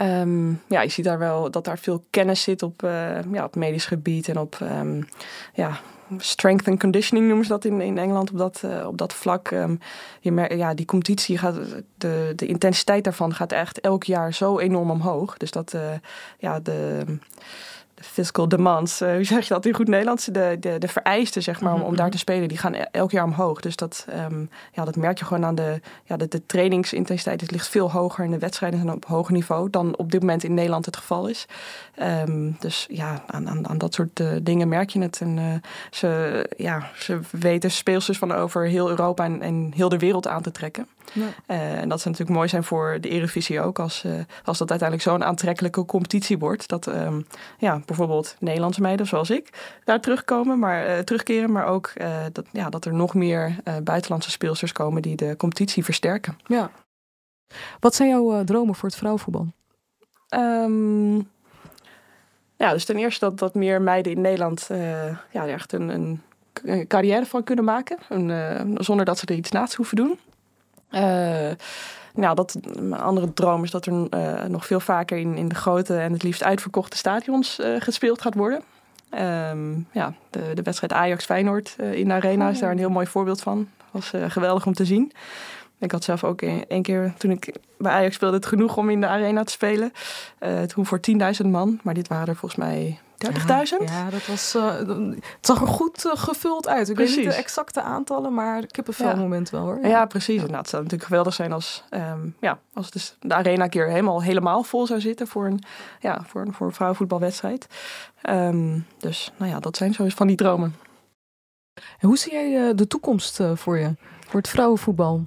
Um, 0.01 0.62
ja, 0.68 0.81
je 0.81 0.88
ziet 0.88 1.05
daar 1.05 1.18
wel 1.18 1.51
dat 1.51 1.64
daar 1.64 1.79
veel 1.79 2.05
kennis 2.11 2.42
zit 2.42 2.62
op, 2.62 2.83
uh, 2.83 3.33
ja, 3.33 3.44
op 3.44 3.57
medisch 3.57 3.87
gebied 3.87 4.29
en 4.29 4.38
op 4.38 4.59
um, 4.62 5.09
ja, 5.55 5.81
strength 6.16 6.68
and 6.68 6.79
conditioning 6.79 7.27
noemen 7.27 7.44
ze 7.44 7.53
dat 7.53 7.64
in, 7.64 7.81
in 7.81 7.99
Engeland 7.99 8.31
op 8.31 8.38
dat, 8.38 8.62
uh, 8.64 8.87
op 8.87 8.99
dat 8.99 9.12
vlak. 9.12 9.51
Um, 9.51 9.79
je 10.20 10.57
ja, 10.57 10.75
die 10.75 10.87
competitie 10.87 11.38
gaat, 11.38 11.57
de, 11.99 12.33
de 12.37 12.46
intensiteit 12.46 13.05
daarvan 13.05 13.35
gaat 13.35 13.53
echt 13.53 13.81
elk 13.81 14.05
jaar 14.05 14.35
zo 14.35 14.59
enorm 14.59 14.90
omhoog. 14.90 15.37
Dus 15.37 15.51
dat, 15.51 15.73
uh, 15.75 15.83
ja, 16.38 16.61
de 16.61 17.05
fiscal 18.00 18.48
demands, 18.48 19.02
uh, 19.02 19.12
hoe 19.12 19.24
zeg 19.24 19.48
je 19.48 19.54
dat 19.54 19.66
in 19.66 19.74
goed 19.74 19.88
Nederlands? 19.88 20.24
De, 20.24 20.56
de, 20.60 20.78
de 20.78 20.88
vereisten, 20.88 21.42
zeg 21.42 21.60
maar, 21.60 21.74
om, 21.74 21.80
om 21.80 21.96
daar 21.96 22.06
mhm. 22.06 22.14
te 22.14 22.18
spelen, 22.18 22.48
die 22.48 22.58
gaan 22.58 22.74
e-, 22.74 22.84
elk 22.90 23.10
jaar 23.10 23.24
omhoog. 23.24 23.60
Dus 23.60 23.76
dat, 23.76 24.06
um, 24.30 24.50
ja, 24.72 24.84
dat 24.84 24.96
merk 24.96 25.18
je 25.18 25.24
gewoon 25.24 25.44
aan 25.44 25.54
de, 25.54 25.80
ja, 26.04 26.16
de, 26.16 26.28
de 26.28 26.46
trainingsintensiteit. 26.46 27.40
Het 27.40 27.50
ligt 27.50 27.68
veel 27.68 27.90
hoger 27.90 28.24
en 28.24 28.30
de 28.30 28.38
wedstrijden 28.38 28.80
zijn 28.80 28.92
op 28.92 29.04
hoger 29.04 29.32
niveau 29.32 29.70
dan 29.70 29.96
op 29.96 30.10
dit 30.10 30.20
moment 30.20 30.44
in 30.44 30.54
Nederland 30.54 30.86
het 30.86 30.96
geval 30.96 31.26
is. 31.26 31.46
Um, 32.02 32.56
dus 32.58 32.86
ja, 32.90 33.24
aan, 33.26 33.48
aan, 33.48 33.68
aan 33.68 33.78
dat 33.78 33.94
soort 33.94 34.20
uh, 34.20 34.28
dingen 34.42 34.68
merk 34.68 34.90
je 34.90 35.00
het. 35.00 35.20
En 35.20 35.36
uh, 35.36 35.54
ze, 35.90 36.50
ja, 36.56 36.90
ze 36.94 37.20
weten 37.30 37.70
speelsters 37.70 38.18
van 38.18 38.32
over 38.32 38.66
heel 38.66 38.88
Europa 38.88 39.24
en, 39.24 39.42
en 39.42 39.72
heel 39.74 39.88
de 39.88 39.98
wereld 39.98 40.26
aan 40.26 40.42
te 40.42 40.50
trekken. 40.50 40.86
Ja. 41.12 41.27
Uh, 41.46 41.81
en 41.81 41.88
dat 41.88 42.01
zou 42.01 42.11
natuurlijk 42.11 42.38
mooi 42.38 42.49
zijn 42.49 42.64
voor 42.64 42.99
de 43.01 43.09
Eredivisie 43.09 43.61
ook, 43.61 43.79
als, 43.79 44.05
uh, 44.05 44.12
als 44.44 44.59
dat 44.59 44.70
uiteindelijk 44.70 45.09
zo'n 45.09 45.25
aantrekkelijke 45.25 45.85
competitie 45.85 46.38
wordt. 46.38 46.68
Dat 46.68 46.87
um, 46.87 47.27
ja, 47.59 47.81
bijvoorbeeld 47.87 48.37
Nederlandse 48.38 48.81
meiden 48.81 49.07
zoals 49.07 49.31
ik 49.31 49.79
daar 49.85 50.01
terugkomen, 50.01 50.59
maar, 50.59 50.88
uh, 50.88 50.99
terugkeren. 50.99 51.53
Maar 51.53 51.66
ook 51.66 51.92
dat, 52.33 52.46
ja, 52.53 52.70
dat 52.70 52.85
er 52.85 52.94
nog 52.94 53.14
meer 53.14 53.57
buitenlandse 53.83 54.31
speelsters 54.31 54.73
komen 54.73 55.03
die 55.03 55.16
de 55.16 55.35
competitie 55.37 55.85
versterken. 55.85 56.38
Ja. 56.46 56.70
Wat 57.81 57.94
zijn 57.94 58.09
jouw 58.09 58.44
dromen 58.44 58.75
voor 58.75 58.88
het 58.88 58.99
vrouwenvoetbal? 58.99 59.46
Um, 60.35 61.29
ja, 62.57 62.73
dus 62.73 62.85
ten 62.85 62.96
eerste 62.96 63.25
dat, 63.25 63.38
dat 63.38 63.55
meer 63.55 63.83
meiden 63.83 64.12
in 64.12 64.20
Nederland 64.20 64.68
ja, 65.31 65.46
echt 65.46 65.73
een, 65.73 65.88
een, 65.88 66.20
carrière 66.87 67.27
van 67.27 67.44
kunnen 67.44 67.64
maken. 67.64 67.99
Een, 68.09 68.77
zonder 68.81 69.05
dat 69.05 69.18
ze 69.18 69.27
er 69.27 69.35
iets 69.35 69.51
naast 69.51 69.75
hoeven 69.75 69.96
doen. 69.96 70.18
Uh, 70.90 71.50
nou, 72.14 72.35
dat, 72.35 72.57
mijn 72.81 73.03
andere 73.03 73.33
droom 73.33 73.64
is 73.64 73.70
dat 73.70 73.87
er 73.87 73.92
uh, 73.92 74.44
nog 74.44 74.66
veel 74.66 74.81
vaker 74.81 75.18
in, 75.18 75.37
in 75.37 75.48
de 75.48 75.55
grote 75.55 75.96
en 75.96 76.12
het 76.12 76.22
liefst 76.22 76.42
uitverkochte 76.42 76.96
stadions 76.96 77.59
uh, 77.59 77.81
gespeeld 77.81 78.20
gaat 78.20 78.35
worden. 78.35 78.62
Um, 79.50 79.87
ja, 79.92 80.14
de, 80.31 80.50
de 80.55 80.62
wedstrijd 80.62 80.92
Ajax-Feyenoord 80.92 81.76
in 81.79 82.09
de 82.09 82.14
Arena 82.14 82.48
is 82.48 82.59
daar 82.59 82.70
een 82.70 82.79
heel 82.79 82.90
mooi 82.90 83.07
voorbeeld 83.07 83.40
van. 83.40 83.68
Was 83.90 84.12
geweldig 84.29 84.66
om 84.66 84.74
te 84.74 84.85
zien. 84.85 85.12
Ik 85.79 85.92
had 85.92 86.05
zelf 86.05 86.24
ook 86.24 86.42
één 86.42 86.83
keer, 86.83 87.14
toen 87.18 87.31
ik 87.31 87.55
bij 87.79 87.92
Ajax 87.92 88.14
speelde, 88.14 88.37
het 88.37 88.46
genoeg 88.46 88.76
om 88.76 88.90
in 88.90 89.00
de 89.00 89.07
Arena 89.07 89.44
te 89.44 89.53
spelen. 89.53 89.92
toen 90.66 90.87
voor 90.87 91.00
10.000 91.42 91.46
man, 91.46 91.81
maar 91.83 91.94
dit 91.94 92.09
waren 92.09 92.29
er 92.29 92.37
volgens 92.37 92.61
mij 92.61 92.98
30.000? 93.26 93.85
Ja, 93.85 94.11
dat 94.11 94.26
was, 94.26 94.54
uh, 94.54 94.78
het 95.16 95.46
zag 95.46 95.61
er 95.61 95.66
goed 95.66 96.04
uh, 96.04 96.12
gevuld 96.14 96.68
uit. 96.68 96.88
Ik 96.88 96.94
precies. 96.94 97.16
weet 97.16 97.24
niet 97.24 97.35
de 97.35 97.40
exacte 97.40 97.83
aantallen, 97.83 98.35
maar 98.35 98.62
ik 98.62 98.76
heb 98.76 98.88
een 98.88 98.94
veel 98.94 99.16
moment 99.16 99.50
wel 99.50 99.62
hoor. 99.62 99.78
Ja, 99.83 99.88
ja 99.88 100.06
precies. 100.06 100.40
Ja. 100.40 100.46
Nou, 100.46 100.56
het 100.56 100.68
zou 100.68 100.83
natuurlijk 100.83 101.09
geweldig 101.09 101.35
zijn 101.35 101.52
als, 101.52 101.85
um, 101.90 102.37
ja, 102.40 102.59
als 102.74 102.90
dus 102.90 103.16
de 103.20 103.35
arena 103.35 103.66
keer 103.66 103.88
helemaal, 103.88 104.22
helemaal 104.22 104.62
vol 104.62 104.87
zou 104.87 105.00
zitten 105.00 105.26
voor 105.26 105.46
een, 105.46 105.62
ja, 106.00 106.22
voor 106.26 106.40
een, 106.40 106.52
voor 106.52 106.66
een 106.66 106.72
vrouwenvoetbalwedstrijd. 106.72 107.66
Um, 108.28 108.87
dus 108.98 109.33
nou 109.37 109.50
ja, 109.50 109.61
dat 109.61 109.76
zijn 109.76 109.94
zo 109.94 110.09
van 110.09 110.26
die 110.26 110.37
dromen. 110.37 110.76
En 111.74 112.09
hoe 112.09 112.18
zie 112.18 112.33
jij 112.33 112.68
uh, 112.68 112.70
de 112.74 112.87
toekomst 112.87 113.40
voor 113.54 113.78
je, 113.78 113.94
voor 114.26 114.40
het 114.40 114.48
vrouwenvoetbal? 114.48 115.24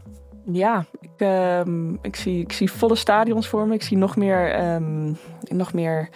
Ja, 0.52 0.86
ik, 1.00 1.28
um, 1.66 2.00
ik, 2.02 2.16
zie, 2.16 2.40
ik 2.40 2.52
zie 2.52 2.72
volle 2.72 2.96
stadions 2.96 3.48
voor 3.48 3.68
me. 3.68 3.74
Ik 3.74 3.84
zie 3.84 3.98
nog 3.98 4.16
meer, 4.16 4.74
um, 4.74 5.18
nog 5.48 5.74
meer 5.74 6.10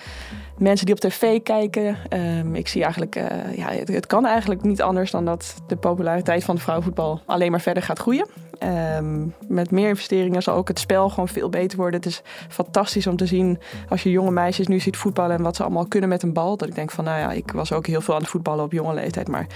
mensen 0.58 0.86
die 0.86 0.96
op 0.96 1.02
tv 1.02 1.42
kijken. 1.44 1.98
Um, 2.10 2.56
ik 2.56 2.68
zie 2.68 2.84
eigenlijk, 2.84 3.16
uh, 3.16 3.58
ja, 3.58 3.70
het, 3.70 4.06
kan 4.08 4.26
eigenlijk 4.26 4.62
niet 4.62 4.82
anders 4.82 5.12
dan 5.12 5.26
dat 5.26 5.62
de 5.68 5.76
populariteit 5.76 6.44
van 6.44 6.58
vrouwenvoetbal 6.58 7.22
alleen 7.26 7.52
maar 7.52 7.62
verder 7.62 7.84
gaat 7.84 8.00
groeien. 8.00 8.28
Um, 8.64 9.34
met 9.48 9.72
meer 9.72 9.88
investeringen 9.88 10.44
zal 10.44 10.56
ook 10.56 10.68
het 10.68 10.80
spel 10.80 11.10
gewoon 11.10 11.28
veel 11.28 11.50
beter 11.50 11.78
worden. 11.78 12.00
Het 12.00 12.10
is 12.10 12.22
fantastisch 12.50 13.08
om 13.08 13.16
te 13.16 13.26
zien 13.26 13.60
als 13.90 14.04
je 14.04 14.12
jonge 14.12 14.32
meisjes 14.32 14.68
nu 14.68 14.80
ziet 14.80 14.98
voetballen 14.98 15.36
en 15.36 15.44
wat 15.44 15.56
ze 15.56 15.64
allemaal 15.64 15.88
kunnen 15.88 16.10
met 16.10 16.24
een 16.24 16.34
bal. 16.34 16.58
Dat 16.58 16.68
ik 16.68 16.76
denk 16.76 16.92
van, 16.92 17.04
nou 17.04 17.20
ja, 17.20 17.32
ik 17.32 17.52
was 17.52 17.72
ook 17.72 17.88
heel 17.88 18.02
veel 18.02 18.14
aan 18.14 18.22
het 18.22 18.30
voetballen 18.30 18.64
op 18.64 18.72
jonge 18.72 18.94
leeftijd. 18.94 19.28
Maar 19.28 19.48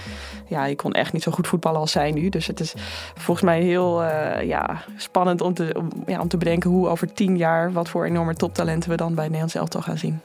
ja, 0.46 0.66
ik 0.66 0.76
kon 0.76 0.92
echt 0.92 1.12
niet 1.12 1.22
zo 1.22 1.32
goed 1.32 1.46
voetballen 1.46 1.80
als 1.80 1.92
zij 1.92 2.10
nu. 2.10 2.28
Dus 2.28 2.46
het 2.46 2.60
is 2.60 2.74
volgens 3.14 3.46
mij 3.46 3.60
heel 3.60 4.02
uh, 4.02 4.42
ja, 4.42 4.82
spannend 4.96 5.40
om 5.40 5.54
te, 5.54 5.74
om, 5.78 5.88
ja, 6.06 6.20
om 6.20 6.28
te 6.28 6.36
bedenken 6.36 6.70
hoe 6.70 6.88
over 6.88 7.12
tien 7.12 7.36
jaar 7.36 7.72
wat 7.72 7.88
voor 7.88 8.04
enorme 8.04 8.34
toptalenten 8.34 8.90
we 8.90 8.96
dan 8.96 9.14
bij 9.14 9.24
Nederlands 9.24 9.54
elftal 9.54 9.82
gaan 9.82 9.98
zien. 9.98 10.20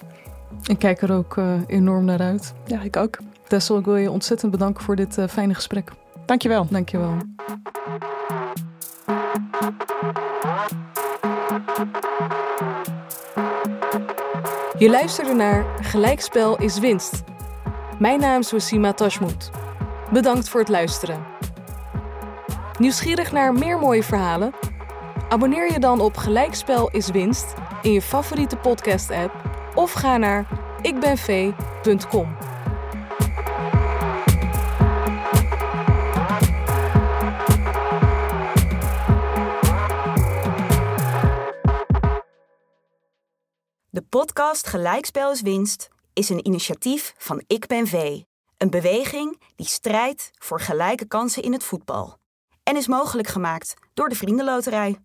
Ik 0.63 0.79
kijk 0.79 1.01
er 1.01 1.13
ook 1.13 1.35
uh, 1.35 1.45
enorm 1.67 2.05
naar 2.05 2.21
uit. 2.21 2.53
Ja, 2.65 2.81
ik 2.81 2.97
ook. 2.97 3.17
Tessel, 3.47 3.77
ik 3.77 3.85
wil 3.85 3.95
je 3.95 4.11
ontzettend 4.11 4.51
bedanken 4.51 4.83
voor 4.83 4.95
dit 4.95 5.17
uh, 5.17 5.27
fijne 5.27 5.53
gesprek. 5.53 5.91
Dankjewel. 6.25 6.67
Dankjewel. 6.69 7.13
Je 14.79 14.89
luisterde 14.89 15.33
naar 15.33 15.65
Gelijkspel 15.81 16.57
is 16.57 16.79
winst. 16.79 17.23
Mijn 17.99 18.19
naam 18.19 18.39
is 18.39 18.51
Wassima 18.51 18.93
Tashmout. 18.93 19.51
Bedankt 20.11 20.49
voor 20.49 20.59
het 20.59 20.69
luisteren. 20.69 21.25
Nieuwsgierig 22.79 23.31
naar 23.31 23.53
meer 23.53 23.79
mooie 23.79 24.03
verhalen? 24.03 24.53
Abonneer 25.29 25.71
je 25.71 25.79
dan 25.79 25.99
op 25.99 26.17
Gelijkspel 26.17 26.89
is 26.89 27.09
winst 27.09 27.53
in 27.81 27.91
je 27.91 28.01
favoriete 28.01 28.57
podcast-app 28.57 29.33
of 29.75 29.91
ga 29.91 30.17
naar 30.17 30.47
ikbenvee.com. 30.81 32.37
podcast 44.38 44.67
Gelijkspel 44.67 45.32
is 45.32 45.41
winst 45.41 45.89
is 46.13 46.30
een 46.30 46.45
initiatief 46.47 47.13
van 47.17 47.43
Ik 47.47 47.67
Ben 47.67 47.88
V, 47.88 48.21
een 48.58 48.69
beweging 48.69 49.41
die 49.56 49.65
strijdt 49.65 50.32
voor 50.34 50.60
gelijke 50.60 51.06
kansen 51.06 51.43
in 51.43 51.54
het 51.54 51.63
voetbal. 51.63 52.17
En 52.63 52.76
is 52.76 52.88
mogelijk 52.88 53.28
gemaakt 53.28 53.73
door 53.93 54.10
de 54.10 54.15
Vriendenloterij. 54.15 54.97